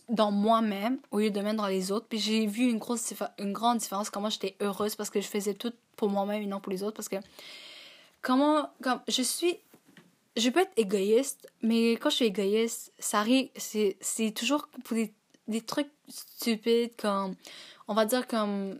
dans 0.08 0.30
moi-même 0.30 0.98
au 1.10 1.18
lieu 1.18 1.30
de 1.30 1.40
mettre 1.40 1.56
dans 1.56 1.66
les 1.66 1.90
autres. 1.92 2.06
Puis 2.08 2.18
j'ai 2.18 2.46
vu 2.46 2.68
une, 2.68 2.78
grosse 2.78 3.12
une 3.38 3.52
grande 3.52 3.78
différence, 3.78 4.10
comment 4.10 4.30
j'étais 4.30 4.56
heureuse 4.60 4.94
parce 4.94 5.10
que 5.10 5.20
je 5.20 5.26
faisais 5.26 5.54
tout 5.54 5.72
pour 5.96 6.08
moi-même 6.08 6.42
et 6.42 6.46
non 6.46 6.60
pour 6.60 6.72
les 6.72 6.82
autres. 6.82 6.96
Parce 6.96 7.08
que 7.08 7.16
comment, 8.20 8.70
comme, 8.82 9.00
je 9.08 9.22
suis, 9.22 9.58
je 10.36 10.48
peux 10.50 10.60
être 10.60 10.72
égoïste, 10.76 11.48
mais 11.62 11.92
quand 11.92 12.10
je 12.10 12.16
suis 12.16 12.26
égoïste, 12.26 12.92
ça 12.98 13.20
arrive, 13.20 13.48
c'est, 13.56 13.96
c'est 14.00 14.30
toujours 14.32 14.68
pour 14.84 14.96
des, 14.96 15.12
des, 15.48 15.60
trucs 15.60 15.90
stupides 16.08 16.94
comme, 16.96 17.34
on 17.88 17.94
va 17.94 18.06
dire 18.06 18.26
comme, 18.26 18.78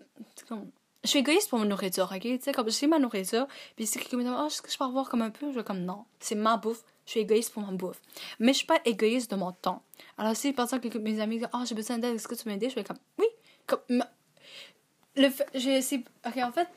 comme 0.48 0.70
je 1.04 1.08
suis 1.08 1.18
égoïste 1.18 1.50
pour 1.50 1.58
ma 1.58 1.64
nourriture, 1.64 2.10
ok? 2.14 2.20
Tu 2.20 2.38
sais, 2.40 2.52
comme 2.52 2.70
j'ai 2.70 2.86
ma 2.86 3.00
nourriture, 3.00 3.48
puis 3.74 3.86
si 3.86 3.98
quelqu'un 3.98 4.18
me 4.18 4.22
dit, 4.22 4.30
oh, 4.32 4.46
est-ce 4.46 4.62
que 4.62 4.70
je 4.70 4.78
peux 4.78 4.84
avoir 4.84 5.08
comme 5.08 5.22
un 5.22 5.30
peu? 5.30 5.50
Je 5.50 5.58
vais 5.58 5.64
comme, 5.64 5.80
non, 5.80 6.04
c'est 6.20 6.36
ma 6.36 6.56
bouffe, 6.56 6.84
je 7.06 7.10
suis 7.12 7.20
égoïste 7.20 7.52
pour 7.52 7.62
ma 7.62 7.72
bouffe. 7.72 8.00
Mais 8.38 8.52
je 8.52 8.58
suis 8.58 8.66
pas 8.66 8.80
égoïste 8.84 9.30
de 9.30 9.36
mon 9.36 9.52
temps. 9.52 9.82
Alors, 10.18 10.36
si 10.36 10.52
par 10.52 10.66
exemple, 10.66 10.98
mes 11.00 11.20
amis 11.20 11.38
disent, 11.38 11.48
oh, 11.52 11.58
j'ai 11.64 11.74
besoin 11.74 11.98
d'aide, 11.98 12.14
est-ce 12.14 12.28
que 12.28 12.34
tu 12.34 12.48
m'aides? 12.48 12.68
Je 12.68 12.74
vais 12.74 12.84
comme, 12.84 12.98
oui. 13.18 13.26
Comme, 13.66 14.04
le 15.16 15.28
ok, 15.28 16.36
en 16.36 16.52
fait, 16.52 16.68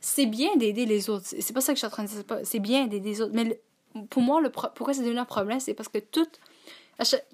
c'est 0.00 0.26
bien 0.26 0.56
d'aider 0.56 0.86
les 0.86 1.08
autres. 1.08 1.26
C'est 1.26 1.52
pas 1.52 1.60
ça 1.60 1.72
que 1.72 1.76
je 1.76 1.80
suis 1.80 1.86
en 1.86 1.90
train 1.90 2.04
de 2.04 2.08
dire. 2.08 2.22
C'est 2.44 2.58
bien 2.58 2.86
d'aider 2.86 3.10
les 3.10 3.20
autres. 3.20 3.32
Mais 3.34 3.60
pour 4.10 4.22
moi, 4.22 4.40
le 4.40 4.50
pourquoi 4.50 4.92
c'est 4.92 5.02
devenu 5.02 5.18
un 5.18 5.24
problème, 5.24 5.60
c'est 5.60 5.74
parce 5.74 5.88
que 5.88 5.98
tout. 5.98 6.26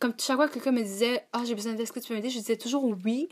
comme 0.00 0.14
chaque 0.18 0.36
fois 0.36 0.48
que 0.48 0.54
quelqu'un 0.54 0.72
me 0.72 0.82
disait, 0.82 1.26
ah, 1.32 1.42
j'ai 1.44 1.54
besoin 1.54 1.72
d'aide, 1.72 1.82
est-ce 1.82 1.92
que 1.92 2.00
tu 2.00 2.08
peux 2.08 2.14
m'aider? 2.14 2.30
Je 2.30 2.38
disais 2.38 2.56
toujours 2.56 2.84
oui 3.04 3.28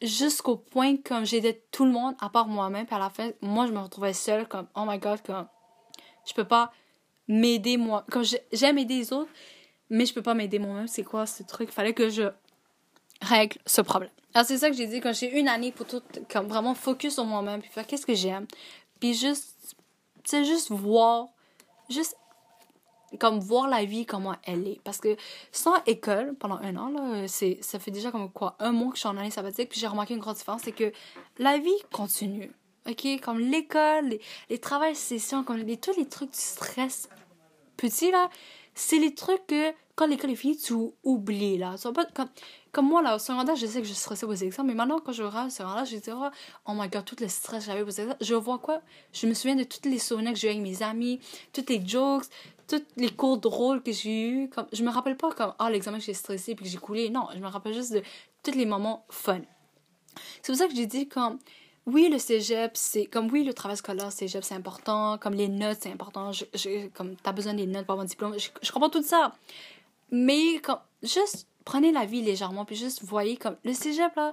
jusqu'au 0.00 0.56
point 0.56 0.96
comme 0.96 1.24
j'aidais 1.24 1.62
tout 1.72 1.84
le 1.84 1.90
monde 1.90 2.14
à 2.20 2.28
part 2.30 2.46
moi-même. 2.46 2.86
Puis 2.86 2.94
à 2.94 2.98
la 2.98 3.10
fin, 3.10 3.30
moi, 3.40 3.66
je 3.66 3.72
me 3.72 3.78
retrouvais 3.78 4.12
seule 4.12 4.48
comme, 4.48 4.66
oh 4.74 4.84
my 4.86 4.98
god, 4.98 5.22
comme, 5.22 5.46
je 6.26 6.34
peux 6.34 6.44
pas 6.46 6.72
m'aider 7.28 7.76
moi. 7.76 8.04
Comme 8.10 8.24
j'aime 8.52 8.78
aider 8.78 8.96
les 8.96 9.12
autres, 9.12 9.30
mais 9.90 10.06
je 10.06 10.14
peux 10.14 10.22
pas 10.22 10.34
m'aider 10.34 10.58
moi-même. 10.58 10.88
C'est 10.88 11.04
quoi 11.04 11.26
ce 11.26 11.42
truc? 11.42 11.70
Fallait 11.70 11.94
que 11.94 12.10
je 12.10 12.24
règle 13.20 13.58
ce 13.66 13.80
problème. 13.80 14.10
Alors 14.34 14.46
c'est 14.46 14.58
ça 14.58 14.70
que 14.70 14.76
j'ai 14.76 14.86
dit 14.86 15.00
quand 15.00 15.12
j'ai 15.12 15.38
une 15.38 15.48
année 15.48 15.72
pour 15.72 15.86
tout, 15.86 16.02
comme 16.30 16.46
vraiment 16.46 16.74
focus 16.74 17.14
sur 17.14 17.24
moi-même, 17.24 17.60
puis 17.60 17.70
faire 17.70 17.86
qu'est-ce 17.86 18.06
que 18.06 18.14
j'aime. 18.14 18.46
Puis 19.00 19.14
juste, 19.14 19.76
c'est 20.24 20.44
juste 20.44 20.70
voir, 20.70 21.28
juste 21.88 22.16
comme 23.18 23.40
voir 23.40 23.68
la 23.68 23.84
vie 23.84 24.04
comment 24.04 24.34
elle 24.44 24.68
est. 24.68 24.80
Parce 24.84 24.98
que 24.98 25.16
sans 25.50 25.74
école, 25.86 26.34
pendant 26.38 26.56
un 26.56 26.76
an, 26.76 26.90
là, 26.90 27.26
ça 27.26 27.78
fait 27.78 27.90
déjà 27.90 28.10
comme 28.10 28.30
quoi, 28.30 28.54
un 28.58 28.72
mois 28.72 28.90
que 28.90 28.96
je 28.96 29.00
suis 29.00 29.08
en 29.08 29.16
année 29.16 29.30
sabbatique, 29.30 29.70
puis 29.70 29.80
j'ai 29.80 29.86
remarqué 29.86 30.14
une 30.14 30.20
grande 30.20 30.36
différence, 30.36 30.62
c'est 30.62 30.72
que 30.72 30.92
la 31.38 31.58
vie 31.58 31.70
continue. 31.90 32.52
OK? 32.88 33.20
Comme 33.20 33.38
l'école, 33.38 34.08
les, 34.08 34.20
les 34.50 34.94
sessions, 34.94 35.44
comme 35.44 35.58
les, 35.58 35.76
tous 35.76 35.96
les 35.96 36.06
trucs 36.06 36.30
du 36.30 36.38
stress 36.38 37.08
petit, 37.76 38.10
là, 38.10 38.30
c'est 38.74 38.98
les 38.98 39.14
trucs 39.14 39.46
que 39.46 39.72
quand 39.94 40.06
l'école 40.06 40.30
est 40.30 40.36
finie, 40.36 40.56
tu 40.56 40.74
oublies, 41.02 41.58
là. 41.58 41.74
Pas, 41.92 42.04
comme, 42.14 42.28
comme 42.70 42.86
moi, 42.86 43.02
là, 43.02 43.16
au 43.16 43.18
secondaire, 43.18 43.56
je 43.56 43.66
sais 43.66 43.82
que 43.82 43.88
je 43.88 43.92
stressais 43.92 44.24
aux 44.24 44.32
examens, 44.32 44.68
mais 44.68 44.74
maintenant, 44.74 45.00
quand 45.00 45.10
je 45.10 45.24
regarde 45.24 45.48
au 45.48 45.50
secondaire, 45.50 45.84
je 45.84 45.96
dis, 45.96 46.10
oh, 46.12 46.28
oh 46.66 46.72
my 46.74 46.88
god, 46.88 47.04
tout 47.04 47.16
le 47.20 47.26
stress 47.26 47.64
que 47.64 47.72
j'avais 47.72 47.82
aux 47.82 47.88
examens. 47.88 48.16
Je 48.20 48.34
vois 48.34 48.58
quoi? 48.58 48.80
Je 49.12 49.26
me 49.26 49.34
souviens 49.34 49.56
de 49.56 49.64
tous 49.64 49.88
les 49.88 49.98
souvenirs 49.98 50.32
que 50.34 50.38
j'ai 50.38 50.46
eu 50.46 50.50
avec 50.52 50.62
mes 50.62 50.84
amis, 50.84 51.18
toutes 51.52 51.68
les 51.70 51.84
jokes, 51.84 52.26
tous 52.68 52.84
les 52.96 53.10
cours 53.10 53.38
drôles 53.38 53.82
que 53.82 53.90
j'ai 53.90 54.28
eu. 54.28 54.48
Comme, 54.50 54.66
je 54.72 54.84
me 54.84 54.90
rappelle 54.90 55.16
pas 55.16 55.32
comme, 55.32 55.54
ah, 55.58 55.68
l'examen 55.68 55.98
que 55.98 56.04
j'ai 56.04 56.14
stressé 56.14 56.54
puis 56.54 56.64
que 56.64 56.70
j'ai 56.70 56.78
coulé. 56.78 57.10
Non, 57.10 57.26
je 57.34 57.40
me 57.40 57.48
rappelle 57.48 57.74
juste 57.74 57.92
de 57.92 58.02
tous 58.44 58.52
les 58.52 58.66
moments 58.66 59.04
fun. 59.10 59.40
C'est 60.42 60.52
pour 60.52 60.56
ça 60.56 60.68
que 60.68 60.76
j'ai 60.76 60.86
dit, 60.86 61.08
comme, 61.08 61.40
oui, 61.88 62.10
le 62.10 62.18
cégep, 62.18 62.72
c'est 62.74 63.06
comme 63.06 63.30
oui, 63.30 63.44
le 63.44 63.54
travail 63.54 63.78
scolaire, 63.78 64.12
cégep, 64.12 64.44
c'est 64.44 64.54
important. 64.54 65.16
Comme 65.16 65.32
les 65.32 65.48
notes, 65.48 65.78
c'est 65.80 65.90
important. 65.90 66.32
Comme 66.94 67.16
t'as 67.16 67.32
besoin 67.32 67.54
des 67.54 67.66
notes 67.66 67.86
pour 67.86 67.94
avoir 67.94 68.04
un 68.04 68.08
diplôme. 68.08 68.36
Je, 68.38 68.72
comprends 68.72 68.90
tout 68.90 69.02
ça. 69.02 69.34
Mais 70.10 70.58
comme, 70.62 70.80
juste 71.02 71.46
prenez 71.64 71.90
la 71.90 72.04
vie 72.04 72.20
légèrement, 72.20 72.66
puis 72.66 72.76
juste 72.76 73.02
voyez 73.04 73.36
comme 73.38 73.56
le 73.64 73.72
cégep 73.72 74.14
là, 74.16 74.32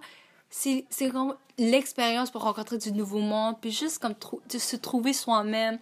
c'est 0.50 0.86
comme 1.12 1.36
l'expérience 1.58 2.30
pour 2.30 2.44
rencontrer 2.44 2.78
du 2.78 2.92
nouveau 2.92 3.20
monde, 3.20 3.56
puis 3.62 3.72
juste 3.72 4.00
comme 4.00 4.16
se 4.50 4.76
trouver 4.76 5.14
soi-même, 5.14 5.80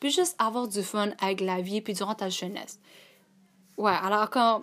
puis 0.00 0.10
juste 0.10 0.36
avoir 0.38 0.68
du 0.68 0.82
fun 0.82 1.10
avec 1.20 1.40
la 1.40 1.62
vie, 1.62 1.80
puis 1.80 1.94
durant 1.94 2.14
ta 2.14 2.28
jeunesse. 2.28 2.78
Ouais, 3.78 3.96
alors 4.02 4.28
quand. 4.28 4.62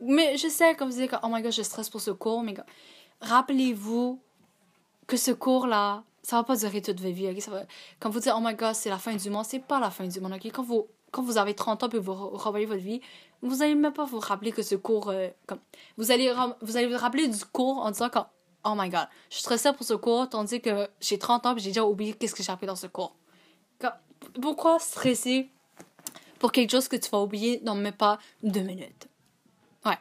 Mais 0.00 0.36
je 0.38 0.48
sais, 0.48 0.74
comme 0.74 0.90
vous 0.90 0.98
dites, 0.98 1.14
oh 1.22 1.28
my 1.30 1.42
god, 1.42 1.52
je 1.52 1.62
stresse 1.62 1.90
pour 1.90 2.00
ce 2.00 2.10
cours, 2.10 2.42
mais 2.42 2.54
rappelez-vous 3.20 4.20
que 5.06 5.16
ce 5.16 5.30
cours-là, 5.30 6.02
ça 6.22 6.36
va 6.36 6.44
pas 6.44 6.56
durer 6.56 6.82
toute 6.82 7.00
votre 7.00 7.14
vie. 7.14 7.40
Ça 7.40 7.50
va... 7.50 7.62
Quand 8.00 8.10
vous 8.10 8.20
dites, 8.20 8.32
oh 8.34 8.40
my 8.40 8.54
god, 8.54 8.74
c'est 8.74 8.90
la 8.90 8.98
fin 8.98 9.14
du 9.14 9.30
monde, 9.30 9.44
c'est 9.44 9.60
pas 9.60 9.78
la 9.78 9.90
fin 9.90 10.06
du 10.06 10.20
monde. 10.20 10.32
ok? 10.32 10.46
Quand, 10.52 10.62
vous, 10.62 10.88
quand 11.12 11.22
vous 11.22 11.38
avez 11.38 11.54
30 11.54 11.84
ans 11.84 11.88
et 11.88 11.98
vous 11.98 12.14
revoyez 12.14 12.66
votre 12.66 12.82
vie, 12.82 13.00
vous 13.42 13.62
allez 13.62 13.74
même 13.74 13.92
pas 13.92 14.04
vous 14.04 14.18
rappeler 14.18 14.52
que 14.52 14.62
ce 14.62 14.74
cours. 14.74 15.10
Euh, 15.10 15.28
comme... 15.46 15.60
vous, 15.96 16.10
allez 16.10 16.34
vous 16.60 16.76
allez 16.76 16.88
vous 16.88 16.98
rappeler 16.98 17.28
du 17.28 17.44
cours 17.44 17.78
en 17.78 17.90
disant 17.90 18.08
que, 18.08 18.18
oh 18.64 18.74
my 18.76 18.88
god, 18.88 19.06
je 19.30 19.36
suis 19.36 19.42
stressée 19.42 19.72
pour 19.72 19.86
ce 19.86 19.94
cours, 19.94 20.28
tandis 20.28 20.60
que 20.60 20.88
j'ai 21.00 21.18
30 21.18 21.46
ans 21.46 21.56
et 21.56 21.60
j'ai 21.60 21.70
déjà 21.70 21.84
oublié 21.84 22.14
qu'est-ce 22.14 22.34
que 22.34 22.42
j'ai 22.42 22.52
appris 22.52 22.66
dans 22.66 22.76
ce 22.76 22.88
cours. 22.88 23.14
pourquoi 24.40 24.78
stresser 24.78 25.48
pour 26.38 26.50
quelque 26.50 26.70
chose 26.70 26.88
que 26.88 26.96
tu 26.96 27.08
vas 27.10 27.20
oublier 27.20 27.58
dans 27.58 27.74
même 27.74 27.92
pas 27.92 28.18
deux 28.42 28.62
minutes? 28.62 29.08
Ouais. 29.86 29.98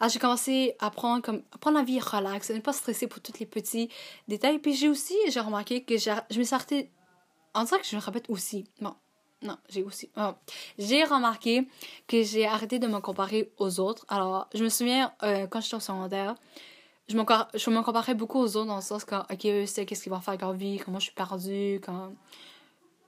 Alors, 0.00 0.10
j'ai 0.10 0.18
commencé 0.18 0.76
à 0.78 0.90
prendre, 0.90 1.22
comme, 1.22 1.42
prendre 1.60 1.78
la 1.78 1.84
vie 1.84 2.00
relax, 2.00 2.50
à 2.50 2.54
ne 2.54 2.60
pas 2.60 2.72
stresser 2.72 3.06
pour 3.06 3.20
tous 3.20 3.38
les 3.38 3.46
petits 3.46 3.90
détails. 4.28 4.58
Puis 4.58 4.74
j'ai 4.74 4.88
aussi, 4.88 5.16
j'ai 5.28 5.40
remarqué 5.40 5.82
que 5.82 5.98
je 5.98 6.10
me 6.10 6.54
arrêtée. 6.54 6.90
En 7.54 7.64
dirait 7.64 7.80
que 7.80 7.86
je 7.86 7.96
me 7.96 8.00
répète 8.00 8.30
aussi. 8.30 8.64
Bon. 8.80 8.94
Non, 9.42 9.56
j'ai 9.68 9.84
aussi. 9.84 10.10
Oh. 10.16 10.32
J'ai 10.78 11.04
remarqué 11.04 11.68
que 12.08 12.22
j'ai 12.22 12.46
arrêté 12.46 12.78
de 12.78 12.88
me 12.88 12.98
comparer 13.00 13.52
aux 13.58 13.78
autres. 13.78 14.04
Alors, 14.08 14.48
je 14.52 14.64
me 14.64 14.68
souviens, 14.68 15.12
euh, 15.22 15.46
quand 15.46 15.60
j'étais 15.60 15.76
au 15.76 15.80
secondaire, 15.80 16.34
je 17.08 17.16
me, 17.16 17.24
je 17.54 17.70
me 17.70 17.82
comparais 17.82 18.14
beaucoup 18.14 18.38
aux 18.38 18.56
autres 18.56 18.66
dans 18.66 18.76
le 18.76 18.82
sens 18.82 19.04
que, 19.04 19.14
ok, 19.14 19.46
eux, 19.46 19.66
c'est 19.66 19.86
qu'est-ce 19.86 20.02
qu'ils 20.02 20.12
vont 20.12 20.20
faire 20.20 20.30
avec 20.30 20.42
leur 20.42 20.54
vie, 20.54 20.80
comment 20.84 20.98
je 20.98 21.04
suis 21.04 21.14
perdue, 21.14 21.80
quand 21.84 22.12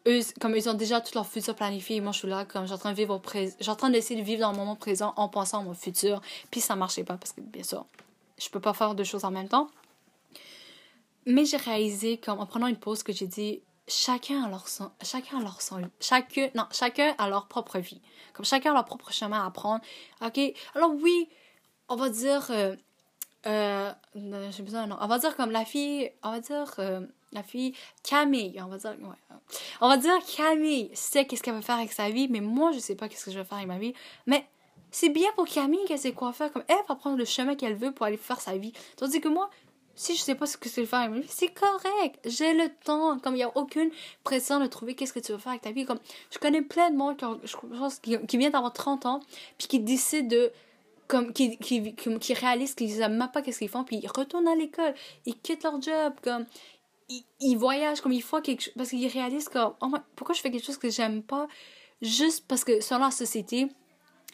eux, 0.07 0.21
comme 0.41 0.57
ils 0.57 0.69
ont 0.69 0.75
déjà 0.75 1.01
tout 1.01 1.13
leur 1.15 1.27
futur 1.27 1.55
planifié, 1.55 2.01
moi 2.01 2.13
je 2.13 2.19
suis 2.19 2.29
là, 2.29 2.45
comme 2.45 2.67
j'ai 2.67 2.73
en 2.73 2.79
train 2.79 2.93
de 2.93 2.97
vivre 2.97 3.21
j'ai 3.35 3.71
en 3.71 3.77
train 3.77 3.91
d'essayer 3.91 4.21
de 4.21 4.25
vivre 4.25 4.41
dans 4.41 4.53
le 4.53 4.57
moment 4.57 4.77
présent 4.77 5.13
en 5.17 5.29
pensant 5.29 5.61
à 5.61 5.63
mon 5.63 5.75
futur, 5.75 6.21
puis 6.51 6.61
ça 6.61 6.77
marchait 6.77 7.05
pas 7.05 7.17
parce 7.17 7.33
que 7.33 7.41
bien 7.41 7.63
sûr, 7.63 7.87
je 8.39 8.49
peux 8.49 8.61
pas 8.61 8.73
faire 8.73 8.95
deux 8.95 9.05
choses 9.05 9.25
en 9.25 9.31
même 9.31 9.49
temps. 9.49 9.69
Mais 11.27 11.45
j'ai 11.45 11.59
réalisé, 11.59 12.17
comme 12.17 12.41
en 12.41 12.47
prenant 12.47 12.67
une 12.67 12.79
pause, 12.79 13.03
que 13.03 13.13
j'ai 13.13 13.27
dit 13.27 13.61
chacun 13.87 14.45
a 14.45 14.49
leur 14.49 14.67
chacun 15.03 15.39
a 15.39 15.43
leur 15.43 15.61
son, 15.61 15.83
chacun, 16.01 16.49
non, 16.55 16.65
chacun 16.71 17.15
a 17.19 17.29
leur 17.29 17.47
propre 17.47 17.79
vie, 17.79 18.01
comme 18.33 18.45
chacun 18.47 18.71
a 18.71 18.75
leur 18.75 18.85
propre 18.85 19.13
chemin 19.13 19.45
à 19.45 19.51
prendre. 19.51 19.83
Ok, 20.25 20.41
alors 20.75 20.93
oui, 20.95 21.29
on 21.89 21.97
va 21.97 22.09
dire, 22.09 22.47
euh, 22.51 22.75
euh, 23.47 23.93
j'ai 24.15 24.63
besoin, 24.63 24.87
non, 24.87 24.97
on 25.01 25.07
va 25.07 25.19
dire 25.19 25.37
comme 25.37 25.51
la 25.51 25.65
fille, 25.65 26.11
on 26.23 26.31
va 26.31 26.41
dire. 26.41 26.75
Euh, 26.79 27.01
la 27.33 27.43
fille 27.43 27.75
Camille, 28.03 28.61
on 28.63 28.69
va 28.69 28.79
dire, 28.79 28.97
on 29.81 29.89
va 29.89 29.97
dire 29.97 30.19
Camille 30.37 30.91
sait 30.95 31.27
qu'est-ce 31.27 31.43
qu'elle 31.43 31.55
veut 31.55 31.61
faire 31.61 31.77
avec 31.77 31.93
sa 31.93 32.11
vie, 32.11 32.29
mais 32.29 32.41
moi 32.41 32.73
je 32.73 32.79
sais 32.79 32.95
pas 32.95 33.09
qu'est-ce 33.09 33.27
que 33.27 33.31
je 33.31 33.39
vais 33.39 33.45
faire 33.45 33.59
avec 33.59 33.69
ma 33.69 33.79
vie. 33.79 33.95
Mais 34.27 34.47
c'est 34.91 35.09
bien 35.09 35.29
pour 35.37 35.47
Camille 35.47 35.85
qu'elle 35.87 35.99
sait 35.99 36.13
quoi 36.13 36.33
faire, 36.33 36.53
comme 36.53 36.65
elle 36.69 36.77
va 36.89 36.95
prendre 36.95 37.17
le 37.17 37.25
chemin 37.25 37.55
qu'elle 37.55 37.77
veut 37.77 37.93
pour 37.93 38.07
aller 38.07 38.17
faire 38.17 38.41
sa 38.41 38.57
vie. 38.57 38.73
Tandis 38.97 39.21
que 39.21 39.29
moi, 39.29 39.51
si 39.95 40.17
je 40.17 40.23
sais 40.23 40.35
pas 40.35 40.47
ce 40.47 40.57
que 40.57 40.69
c'est 40.69 40.87
faire 40.87 41.01
avec 41.01 41.11
ma 41.11 41.21
vie, 41.21 41.29
c'est 41.29 41.53
correct. 41.53 42.19
J'ai 42.25 42.55
le 42.55 42.69
temps. 42.85 43.19
Comme 43.19 43.37
il 43.37 43.41
y 43.41 43.43
a 43.43 43.57
aucune 43.57 43.91
pression 44.25 44.59
de 44.59 44.67
trouver 44.67 44.95
qu'est-ce 44.95 45.13
que 45.13 45.21
tu 45.21 45.33
veux 45.33 45.39
faire 45.39 45.51
avec 45.51 45.63
ta 45.63 45.73
vie. 45.73 45.85
Comme 45.85 46.01
je 46.31 46.39
connais 46.39 46.63
plein 46.63 46.91
de 46.91 46.97
monde 46.97 47.17
qui, 48.03 48.19
qui 48.27 48.39
vient 48.39 48.51
d'avoir 48.51 48.73
30 48.73 49.07
ans, 49.07 49.21
puis 49.59 49.69
qui 49.69 49.81
décide 49.81 50.29
de 50.29 50.53
comme 51.07 51.33
qui 51.33 51.59
qui 51.59 51.95
qui, 51.95 52.35
réalisent 52.35 52.75
qu'ils 52.75 52.93
savent 52.93 53.11
même 53.11 53.31
pas 53.33 53.43
qu'est-ce 53.43 53.59
qu'ils 53.59 53.69
font 53.69 53.83
puis 53.83 53.99
ils 54.01 54.07
retournent 54.07 54.47
à 54.47 54.55
l'école 54.55 54.95
ils 55.27 55.37
quittent 55.37 55.65
leur 55.65 55.83
job 55.83 56.13
comme 56.23 56.47
il, 57.41 57.57
voyage 57.57 58.01
comme 58.01 58.13
il 58.13 58.23
faut 58.23 58.41
quelque 58.41 58.63
chose 58.63 58.73
parce 58.77 58.91
qu'il 58.91 59.07
réalise 59.07 59.49
que 59.49 59.59
oh 59.59 59.93
pourquoi 60.17 60.35
je 60.35 60.41
fais 60.41 60.51
quelque 60.51 60.65
chose 60.65 60.79
que 60.79 60.91
j'aime 60.91 61.23
pas 61.23 61.49
juste 62.03 62.45
parce 62.47 62.65
que 62.65 62.81
selon 62.81 63.01
la 63.01 63.11
société 63.11 63.69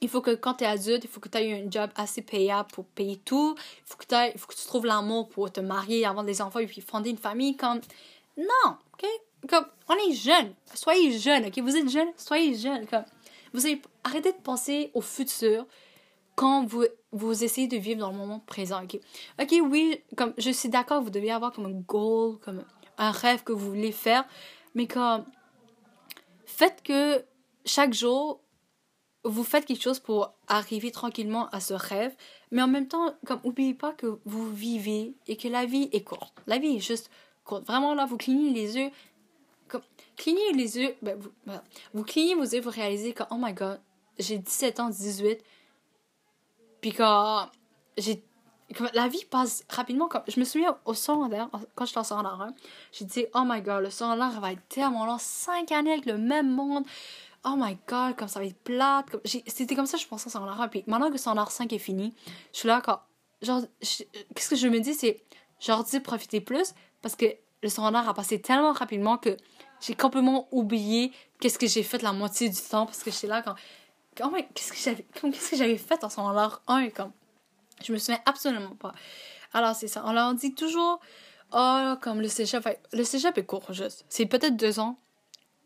il 0.03 0.09
faut 0.09 0.21
que 0.21 0.35
quand 0.35 0.55
tu 0.55 0.65
es 0.65 0.67
adulte 0.67 1.05
il 1.05 1.11
faut 1.11 1.21
que 1.21 1.29
tu 1.29 1.39
aies 1.39 1.63
un 1.63 1.71
job 1.71 1.91
assez 1.97 2.21
payable 2.23 2.69
pour 2.73 2.85
payer 2.85 3.17
tout. 3.17 3.57
Il 3.59 3.83
faut 3.87 3.97
que, 3.97 4.33
il 4.33 4.39
faut 4.39 4.47
que 4.47 4.55
tu 4.55 4.67
trouves 4.67 4.85
l'amour 4.85 5.29
pour 5.29 5.51
te 5.51 5.61
marier 5.61 6.05
avoir 6.05 6.25
des 6.25 6.43
enfants 6.43 6.59
et 6.59 6.67
puis 6.67 6.83
fonder 6.83 7.11
une 7.11 7.19
famille 7.19 7.57
comme 7.57 7.81
non 8.37 8.77
ok? 8.93 9.09
Comme 9.49 9.67
on 9.89 9.95
est 10.11 10.15
jeune. 10.15 10.55
Soyez 10.75 11.19
jeune 11.19 11.47
ok? 11.47 11.59
Vous 11.61 11.77
êtes 11.77 11.89
jeune 11.89 12.09
soyez 12.17 12.55
jeune 12.55 12.87
comme. 12.87 13.05
Vous 13.55 13.65
avez 13.65 13.81
arrêtez 14.05 14.33
de 14.33 14.39
penser 14.39 14.91
au 14.93 15.01
futur 15.01 15.67
quand 16.37 16.65
vous, 16.67 16.85
vous 17.13 17.45
essayez 17.45 17.67
de 17.67 17.77
vivre 17.77 18.01
dans 18.01 18.11
le 18.11 18.17
moment 18.17 18.39
présent, 18.41 18.85
ok? 18.85 19.01
Ok, 19.41 19.55
oui, 19.63 20.01
comme, 20.17 20.33
je 20.39 20.51
suis 20.51 20.69
d'accord, 20.69 21.03
vous 21.03 21.11
devez 21.11 21.33
avoir 21.33 21.53
comme 21.53 21.67
un 21.67 21.81
goal, 21.81 22.39
comme 22.39 22.63
un 22.99 23.11
rêve 23.11 23.43
que 23.43 23.53
vous 23.53 23.69
voulez 23.71 23.93
faire, 23.93 24.25
mais 24.75 24.87
comme 24.87 25.25
faites 26.45 26.83
que 26.83 27.25
chaque 27.65 27.93
jour 27.93 28.41
vous 29.27 29.45
faites 29.45 29.65
quelque 29.65 29.83
chose 29.83 29.99
pour 29.99 30.33
arriver 30.47 30.91
tranquillement 30.91 31.49
à 31.49 31.61
ce 31.61 31.75
rêve, 31.75 32.15
mais 32.51 32.63
en 32.63 32.69
même 32.69 32.87
temps, 32.87 33.15
comme 33.27 33.41
oubliez 33.45 33.75
pas 33.75 33.93
que 33.93 34.19
vous 34.25 34.51
vivez 34.53 35.15
et 35.27 35.37
que 35.37 35.49
la 35.49 35.67
vie 35.67 35.89
est 35.93 36.05
courte. 36.05 36.33
La 36.47 36.59
vie 36.59 36.77
est 36.77 36.81
juste 36.81 37.11
courte. 37.45 37.67
Vraiment 37.67 37.95
là, 37.95 38.07
vous 38.07 38.17
clignez 38.17 38.51
les 38.51 38.77
yeux, 38.77 38.91
comme 39.69 39.83
clignez 40.17 40.53
les 40.53 40.79
yeux, 40.79 40.95
ben, 41.03 41.19
vous, 41.19 41.31
vous 41.93 42.05
clignez 42.05 42.35
vos 42.35 42.45
yeux, 42.45 42.61
vous 42.61 42.71
réalisez 42.71 43.13
que 43.13 43.25
oh 43.31 43.37
my 43.39 43.53
god, 43.53 43.81
j'ai 44.19 44.39
17 44.39 44.81
ans, 44.81 44.91
18, 44.91 45.43
puis 46.81 46.93
quand 46.93 47.49
j'ai 47.97 48.23
la 48.95 49.07
vie 49.07 49.25
passe 49.31 49.65
rapidement. 49.69 50.09
Comme, 50.09 50.23
je 50.27 50.41
me 50.41 50.45
souviens 50.45 50.77
au 50.85 50.95
secondaire, 50.95 51.49
quand 51.77 51.85
je 51.85 51.91
suis 51.91 51.99
en 51.99 52.05
secondaire 52.05 52.49
j'ai 52.91 53.05
dit, 53.05 53.27
oh 53.33 53.43
my 53.47 53.63
god, 53.63 53.85
le 53.85 53.91
secondaire 53.91 54.41
va 54.41 54.53
être 54.53 54.69
tellement 54.69 55.07
long, 55.07 55.19
5 55.19 55.71
années 55.71 55.93
avec 55.93 56.07
le 56.07 56.19
même 56.19 56.51
monde 56.51 56.85
oh 57.47 57.55
my 57.57 57.79
god, 57.87 58.17
comme 58.17 58.29
ça 58.29 58.41
va 58.41 58.47
être 58.47 58.59
plate. 58.59 59.07
C'était 59.25 59.75
comme 59.75 59.87
ça, 59.87 59.97
je 59.97 60.07
pensais 60.07 60.29
en 60.29 60.31
secondaire 60.31 60.69
Puis 60.71 60.85
maintenant 60.87 61.11
que 61.11 61.19
secondaire 61.19 61.51
5 61.51 61.73
est 61.73 61.79
fini, 61.79 62.15
je 62.53 62.59
suis 62.59 62.69
là, 62.69 62.81
quand. 62.85 63.01
Genre, 63.43 63.63
qu'est-ce 63.81 64.51
que 64.51 64.57
je 64.57 64.69
me 64.69 64.81
dis, 64.81 64.95
c'est. 64.95 65.23
Genre, 65.61 65.85
dis 65.85 66.01
profiter 66.01 66.41
plus 66.41 66.75
parce 67.01 67.17
que 67.17 67.27
le 67.63 67.69
secondaire 67.69 68.09
a 68.09 68.15
passé 68.15 68.41
tellement 68.41 68.73
rapidement 68.73 69.17
que 69.17 69.37
j'ai 69.81 69.95
complètement 69.95 70.49
oublié 70.53 71.13
qu'est-ce 71.41 71.59
que 71.59 71.67
j'ai 71.67 71.83
fait 71.83 72.03
la 72.03 72.13
moitié 72.13 72.49
du 72.49 72.61
temps 72.61 72.85
parce 72.85 73.03
que 73.03 73.11
j'étais 73.11 73.27
là 73.27 73.43
quand. 73.43 73.55
Oh 74.23 74.31
qu'est-ce 74.55 74.73
que 74.73 74.79
j'avais 74.79 75.07
qu'est-ce 75.15 75.51
que 75.51 75.57
j'avais 75.57 75.79
fait 75.79 76.03
en 76.05 76.09
secondaire 76.09 76.63
1 76.67 76.91
comme. 76.91 77.13
Je 77.85 77.93
me 77.93 77.99
souviens 77.99 78.21
absolument 78.25 78.75
pas. 78.77 78.93
Alors, 79.53 79.75
c'est 79.75 79.89
ça. 79.89 80.03
On 80.07 80.13
leur 80.13 80.35
dit 80.35 80.55
toujours. 80.55 81.01
Oh, 81.53 81.95
comme 82.01 82.21
le 82.21 82.29
cégep. 82.29 82.67
Le 82.93 83.05
cégep 83.05 83.37
est 83.39 83.47
court, 83.47 83.73
juste. 83.73 84.05
C'est 84.09 84.27
peut-être 84.27 84.57
deux 84.57 84.81
ans, 84.81 84.99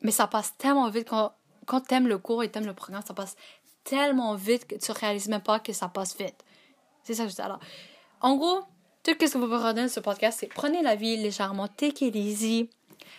mais 0.03 0.11
ça 0.11 0.27
passe 0.27 0.57
tellement 0.59 0.89
vite 0.91 1.09
quand 1.09 1.33
quand 1.67 1.83
t'aimes 1.83 2.09
le 2.09 2.19
cours 2.19 2.43
et 2.43 2.51
t'aimes 2.51 2.67
le 2.67 2.75
programme, 2.75 3.03
ça 3.07 3.15
passe 3.15 3.37
tellement 3.85 4.35
vite 4.35 4.67
que 4.67 4.75
tu 4.75 4.91
réalises 4.91 5.29
même 5.29 5.41
pas 5.41 5.61
que 5.61 5.73
ça 5.73 5.89
passe 5.89 6.17
vite. 6.19 6.45
C'est 7.05 7.15
ça 7.15 7.25
que 7.25 7.31
je 7.31 7.37
dis. 7.37 7.41
Alors, 7.41 7.61
en 8.21 8.35
gros, 8.37 8.61
tout 9.05 9.13
ce 9.13 9.33
que 9.33 9.39
vous 9.39 9.45
pouvez 9.45 9.57
retenir 9.57 9.85
de 9.85 9.89
ce 9.89 10.01
podcast, 10.01 10.39
c'est 10.41 10.49
prenez 10.49 10.83
la 10.83 10.97
vie 10.97 11.17
légèrement, 11.17 11.69
take 11.69 12.07
it 12.07 12.17
easy. 12.17 12.69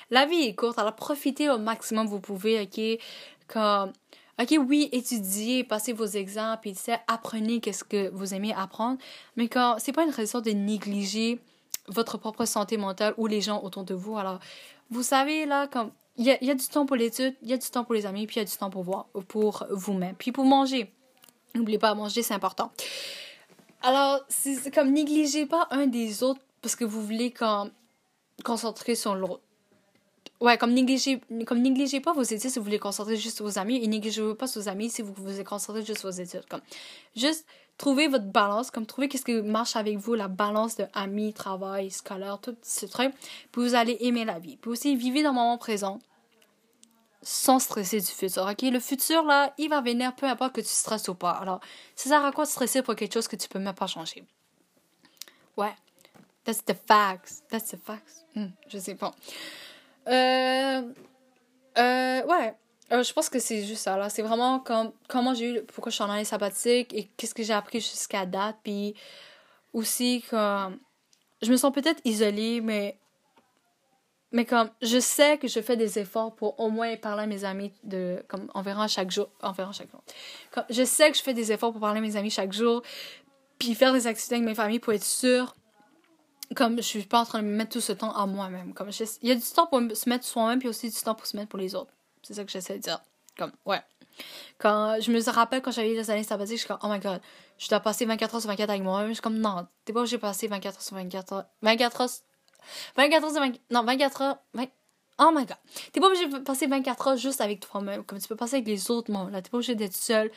La 0.09 0.25
vie 0.25 0.41
est 0.43 0.53
courte, 0.53 0.77
alors 0.79 0.95
profitez 0.95 1.49
au 1.49 1.57
maximum 1.57 2.07
vous 2.07 2.19
pouvez, 2.19 2.61
ok? 2.61 3.01
Comme, 3.47 3.93
ok, 4.41 4.57
oui, 4.67 4.89
étudiez, 4.91 5.63
passez 5.63 5.93
vos 5.93 6.05
examens, 6.05 6.57
puis 6.57 6.75
apprenez 7.07 7.59
qu'est-ce 7.59 7.83
que 7.83 8.09
vous 8.09 8.33
aimez 8.33 8.53
apprendre, 8.53 8.97
mais 9.35 9.47
quand 9.47 9.75
c'est 9.79 9.91
pas 9.91 10.03
une 10.03 10.11
raison 10.11 10.41
de 10.41 10.51
négliger 10.51 11.39
votre 11.87 12.17
propre 12.17 12.45
santé 12.45 12.77
mentale 12.77 13.13
ou 13.17 13.27
les 13.27 13.41
gens 13.41 13.61
autour 13.63 13.83
de 13.83 13.93
vous. 13.93 14.17
Alors, 14.17 14.39
vous 14.89 15.03
savez, 15.03 15.45
là, 15.45 15.67
comme 15.67 15.91
il 16.17 16.25
y 16.25 16.51
a, 16.51 16.55
du 16.55 16.67
temps 16.67 16.85
pour 16.85 16.95
l'étude, 16.95 17.35
il 17.41 17.49
y 17.49 17.53
a 17.53 17.57
du 17.57 17.67
temps 17.67 17.83
pour 17.83 17.95
les 17.95 18.05
amis, 18.05 18.27
puis 18.27 18.35
il 18.35 18.39
y 18.39 18.41
a 18.41 18.45
du 18.45 18.55
temps 18.55 18.69
pour 18.69 18.83
voir, 18.83 19.07
pour 19.27 19.65
vous-même. 19.71 20.15
Puis 20.15 20.31
pour 20.31 20.45
manger. 20.45 20.91
N'oubliez 21.55 21.79
pas, 21.79 21.93
manger, 21.95 22.21
c'est 22.21 22.33
important. 22.33 22.71
Alors, 23.81 24.19
c'est 24.29 24.73
comme 24.73 24.91
négligez 24.91 25.45
pas 25.45 25.67
un 25.71 25.87
des 25.87 26.23
autres 26.23 26.41
parce 26.61 26.75
que 26.75 26.85
vous 26.85 27.01
voulez 27.01 27.31
comme 27.31 27.71
concentrer 28.43 28.95
sur 28.95 29.15
l'autre. 29.15 29.41
Ouais, 30.41 30.57
comme 30.57 30.73
négligez, 30.73 31.21
comme 31.45 31.61
négligez 31.61 32.01
pas 32.01 32.13
vos 32.13 32.23
études 32.23 32.49
si 32.49 32.57
vous 32.57 32.65
voulez 32.65 32.79
concentrer 32.79 33.15
juste 33.15 33.41
vos 33.41 33.59
amis 33.59 33.77
et 33.83 33.87
négligez 33.87 34.33
pas 34.33 34.47
vos 34.47 34.67
amis 34.67 34.89
si 34.89 35.03
vous 35.03 35.13
voulez 35.13 35.43
concentrer 35.43 35.85
juste 35.85 36.01
vos 36.01 36.09
études. 36.09 36.45
Comme, 36.49 36.61
juste 37.15 37.45
trouver 37.77 38.07
votre 38.07 38.25
balance, 38.25 38.71
comme 38.71 38.87
trouver 38.87 39.07
qu'est-ce 39.07 39.23
qui 39.23 39.39
marche 39.43 39.75
avec 39.75 39.97
vous, 39.97 40.15
la 40.15 40.27
balance 40.27 40.77
de 40.77 40.85
amis, 40.93 41.31
travail, 41.33 41.91
scolaire, 41.91 42.39
tout 42.41 42.55
ce 42.63 42.87
truc. 42.87 43.13
Puis 43.51 43.61
vous 43.61 43.75
allez 43.75 43.97
aimer 44.01 44.25
la 44.25 44.39
vie. 44.39 44.57
Puis 44.57 44.71
aussi, 44.71 44.95
vivez 44.95 45.21
dans 45.21 45.29
le 45.29 45.35
moment 45.35 45.59
présent 45.59 45.99
sans 47.21 47.59
stresser 47.59 47.99
du 47.99 48.07
futur. 48.07 48.47
OK? 48.49 48.63
Le 48.63 48.79
futur, 48.79 49.23
là, 49.23 49.53
il 49.59 49.69
va 49.69 49.81
venir 49.81 50.15
peu 50.15 50.25
importe 50.25 50.55
que 50.55 50.61
tu 50.61 50.67
stresses 50.67 51.07
ou 51.07 51.13
pas. 51.13 51.31
Alors, 51.31 51.59
ça 51.95 52.09
sert 52.09 52.25
à 52.25 52.31
quoi 52.31 52.45
de 52.45 52.49
stresser 52.49 52.81
pour 52.81 52.95
quelque 52.95 53.13
chose 53.13 53.27
que 53.27 53.35
tu 53.35 53.47
peux 53.47 53.59
même 53.59 53.75
pas 53.75 53.85
changer? 53.85 54.25
Ouais. 55.55 55.75
That's 56.43 56.65
the 56.65 56.73
facts. 56.87 57.43
That's 57.49 57.67
the 57.67 57.77
facts. 57.77 58.25
Hmm, 58.35 58.47
je 58.67 58.79
sais 58.79 58.95
pas. 58.95 59.13
Euh, 60.07 60.81
euh, 61.77 62.23
ouais. 62.23 62.55
Euh, 62.91 63.03
je 63.03 63.13
pense 63.13 63.29
que 63.29 63.39
c'est 63.39 63.63
juste 63.63 63.83
ça. 63.83 63.97
Là. 63.97 64.09
C'est 64.09 64.21
vraiment 64.21 64.59
comme, 64.59 64.91
comment 65.07 65.33
j'ai 65.33 65.55
eu, 65.55 65.61
pourquoi 65.63 65.91
je 65.91 65.95
suis 65.95 66.03
en 66.03 66.09
année 66.09 66.25
sabbatique 66.25 66.93
et 66.93 67.05
qu'est-ce 67.15 67.33
que 67.33 67.43
j'ai 67.43 67.53
appris 67.53 67.79
jusqu'à 67.79 68.25
date. 68.25 68.57
Puis 68.63 68.95
aussi, 69.73 70.23
comme, 70.29 70.79
je 71.41 71.51
me 71.51 71.57
sens 71.57 71.71
peut-être 71.71 72.01
isolée, 72.03 72.59
mais, 72.59 72.99
mais 74.33 74.43
comme, 74.43 74.69
je 74.81 74.99
sais 74.99 75.37
que 75.37 75.47
je 75.47 75.61
fais 75.61 75.77
des 75.77 75.99
efforts 75.99 76.35
pour 76.35 76.59
au 76.59 76.69
moins 76.69 76.97
parler 76.97 77.23
à 77.23 77.27
mes 77.27 77.45
amis 77.45 77.71
de, 77.83 78.21
comme, 78.27 78.51
environ 78.53 78.87
chaque 78.87 79.11
jour. 79.11 79.29
Environ 79.41 79.71
chaque 79.71 79.89
jour. 79.89 80.03
Comme, 80.51 80.65
je 80.69 80.83
sais 80.83 81.09
que 81.11 81.17
je 81.17 81.23
fais 81.23 81.33
des 81.33 81.53
efforts 81.53 81.71
pour 81.71 81.81
parler 81.81 81.99
à 81.99 82.01
mes 82.01 82.17
amis 82.17 82.29
chaque 82.29 82.51
jour. 82.51 82.81
Puis 83.57 83.73
faire 83.73 83.93
des 83.93 84.07
activités 84.07 84.35
avec 84.35 84.47
mes 84.47 84.55
familles 84.55 84.79
pour 84.79 84.91
être 84.91 85.03
sûre 85.03 85.55
comme 86.55 86.77
je 86.77 86.81
suis 86.81 87.03
pas 87.03 87.21
en 87.21 87.25
train 87.25 87.41
de 87.41 87.47
me 87.47 87.55
mettre 87.55 87.71
tout 87.71 87.81
ce 87.81 87.93
temps 87.93 88.13
à 88.13 88.25
moi-même. 88.25 88.73
Comme 88.73 88.89
il 89.21 89.27
y 89.27 89.31
a 89.31 89.35
du 89.35 89.41
temps 89.41 89.67
pour 89.67 89.79
se 89.79 90.09
mettre 90.09 90.25
soi-même, 90.25 90.59
puis 90.59 90.67
aussi 90.67 90.89
du 90.89 90.99
temps 90.99 91.15
pour 91.15 91.25
se 91.25 91.37
mettre 91.37 91.49
pour 91.49 91.59
les 91.59 91.75
autres. 91.75 91.91
C'est 92.23 92.33
ça 92.33 92.43
que 92.43 92.51
j'essaie 92.51 92.77
de 92.77 92.83
dire. 92.83 93.01
Comme, 93.37 93.51
ouais. 93.65 93.81
Quand 94.57 94.97
je 94.99 95.11
me 95.11 95.31
rappelle 95.31 95.61
quand 95.61 95.71
j'avais 95.71 95.93
les 95.93 96.11
années 96.11 96.23
sabbatiques, 96.23 96.57
je 96.57 96.61
suis 96.61 96.67
comme, 96.67 96.79
oh 96.83 96.87
my 96.87 96.99
god, 96.99 97.21
je 97.57 97.69
dois 97.69 97.79
passer 97.79 98.05
24 98.05 98.35
heures 98.35 98.41
sur 98.41 98.49
24 98.49 98.69
avec 98.69 98.83
moi-même. 98.83 99.09
Je 99.09 99.13
suis 99.13 99.21
comme, 99.21 99.39
non, 99.39 99.67
t'es 99.85 99.93
pas 99.93 100.01
obligé 100.01 100.17
de 100.17 100.21
passer 100.21 100.47
24 100.47 100.75
heures 100.75 100.81
sur 100.81 100.95
24 100.95 101.33
heures. 101.33 101.45
24 101.61 102.01
heures. 102.01 102.09
24 102.97 103.23
heures 103.23 103.31
sur 103.31 103.39
24. 103.39 103.61
Non, 103.71 103.83
24 103.83 104.21
heures. 104.21 104.37
oh 105.19 105.31
my 105.33 105.45
god. 105.45 105.57
T'es 105.93 105.99
pas 105.99 106.07
obligé 106.07 106.27
de 106.27 106.37
passer 106.39 106.67
24 106.67 107.07
heures 107.07 107.17
juste 107.17 107.41
avec 107.41 107.61
toi-même. 107.61 108.03
Comme 108.03 108.19
tu 108.19 108.27
peux 108.27 108.35
passer 108.35 108.55
avec 108.57 108.67
les 108.67 108.91
autres 108.91 109.11
membres. 109.11 109.31
Là, 109.31 109.41
t'es 109.41 109.49
pas 109.49 109.57
obligé 109.57 109.75
d'être 109.75 109.95
seul 109.95 110.29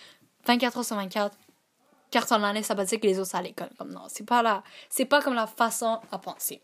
24 0.46 0.78
heures 0.78 0.84
sur 0.84 0.96
24 0.96 1.36
car 2.14 2.28
ton 2.28 2.44
année 2.44 2.62
sabbatique 2.62 3.02
les 3.02 3.18
autres 3.18 3.34
à 3.34 3.42
l'école. 3.42 3.70
Comme 3.76 3.90
non, 3.90 4.04
c'est 4.06 4.24
pas 4.24 4.40
là. 4.40 4.62
C'est 4.88 5.04
pas 5.04 5.20
comme 5.20 5.34
la 5.34 5.48
façon 5.48 5.98
à 6.12 6.18
penser. 6.18 6.62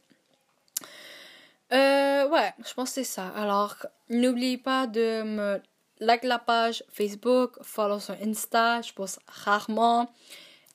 Euh, 1.73 2.29
ouais, 2.29 2.55
je 2.65 2.73
pense 2.73 2.91
que 2.91 2.95
c'est 2.95 3.05
ça. 3.05 3.27
Alors, 3.35 3.75
n'oubliez 4.09 4.59
pas 4.59 4.87
de 4.87 5.25
me 5.25 5.61
like 5.99 6.23
la 6.23 6.39
page 6.39 6.85
Facebook, 6.89 7.57
follow 7.63 7.99
sur 7.99 8.15
Insta, 8.23 8.81
je 8.83 8.93
poste 8.93 9.19
rarement. 9.27 10.13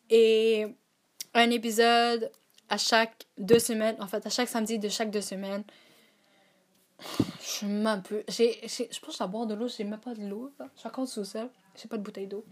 Et 0.09 0.67
un 1.33 1.49
épisode 1.51 2.29
à 2.67 2.77
chaque 2.77 3.27
deux 3.37 3.59
semaines, 3.59 3.95
en 4.01 4.07
fait, 4.07 4.25
à 4.27 4.29
chaque 4.29 4.49
samedi 4.49 4.77
de 4.77 4.89
chaque 4.89 5.09
deux 5.09 5.21
semaines. 5.21 5.63
Je 7.39 7.45
suis 7.45 7.65
un 7.65 7.99
peu. 7.99 8.25
J'ai, 8.27 8.59
je 8.67 8.99
pense 8.99 9.19
je 9.19 9.23
boire 9.23 9.45
de 9.45 9.53
l'eau, 9.53 9.69
j'ai 9.69 9.85
même 9.85 10.01
pas 10.01 10.13
de 10.13 10.27
l'eau. 10.27 10.51
Je 10.59 10.79
suis 10.81 10.89
encore 10.89 11.07
sous 11.07 11.23
sol, 11.23 11.49
j'ai 11.81 11.87
pas 11.87 11.97
de 11.97 12.03
bouteille 12.03 12.27
d'eau. 12.27 12.43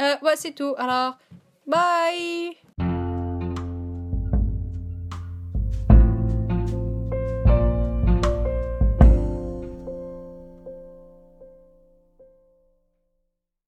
Euh, 0.00 0.16
ouais, 0.22 0.34
c'est 0.34 0.52
tout. 0.52 0.74
Alors, 0.76 1.16
Bye! 1.66 2.56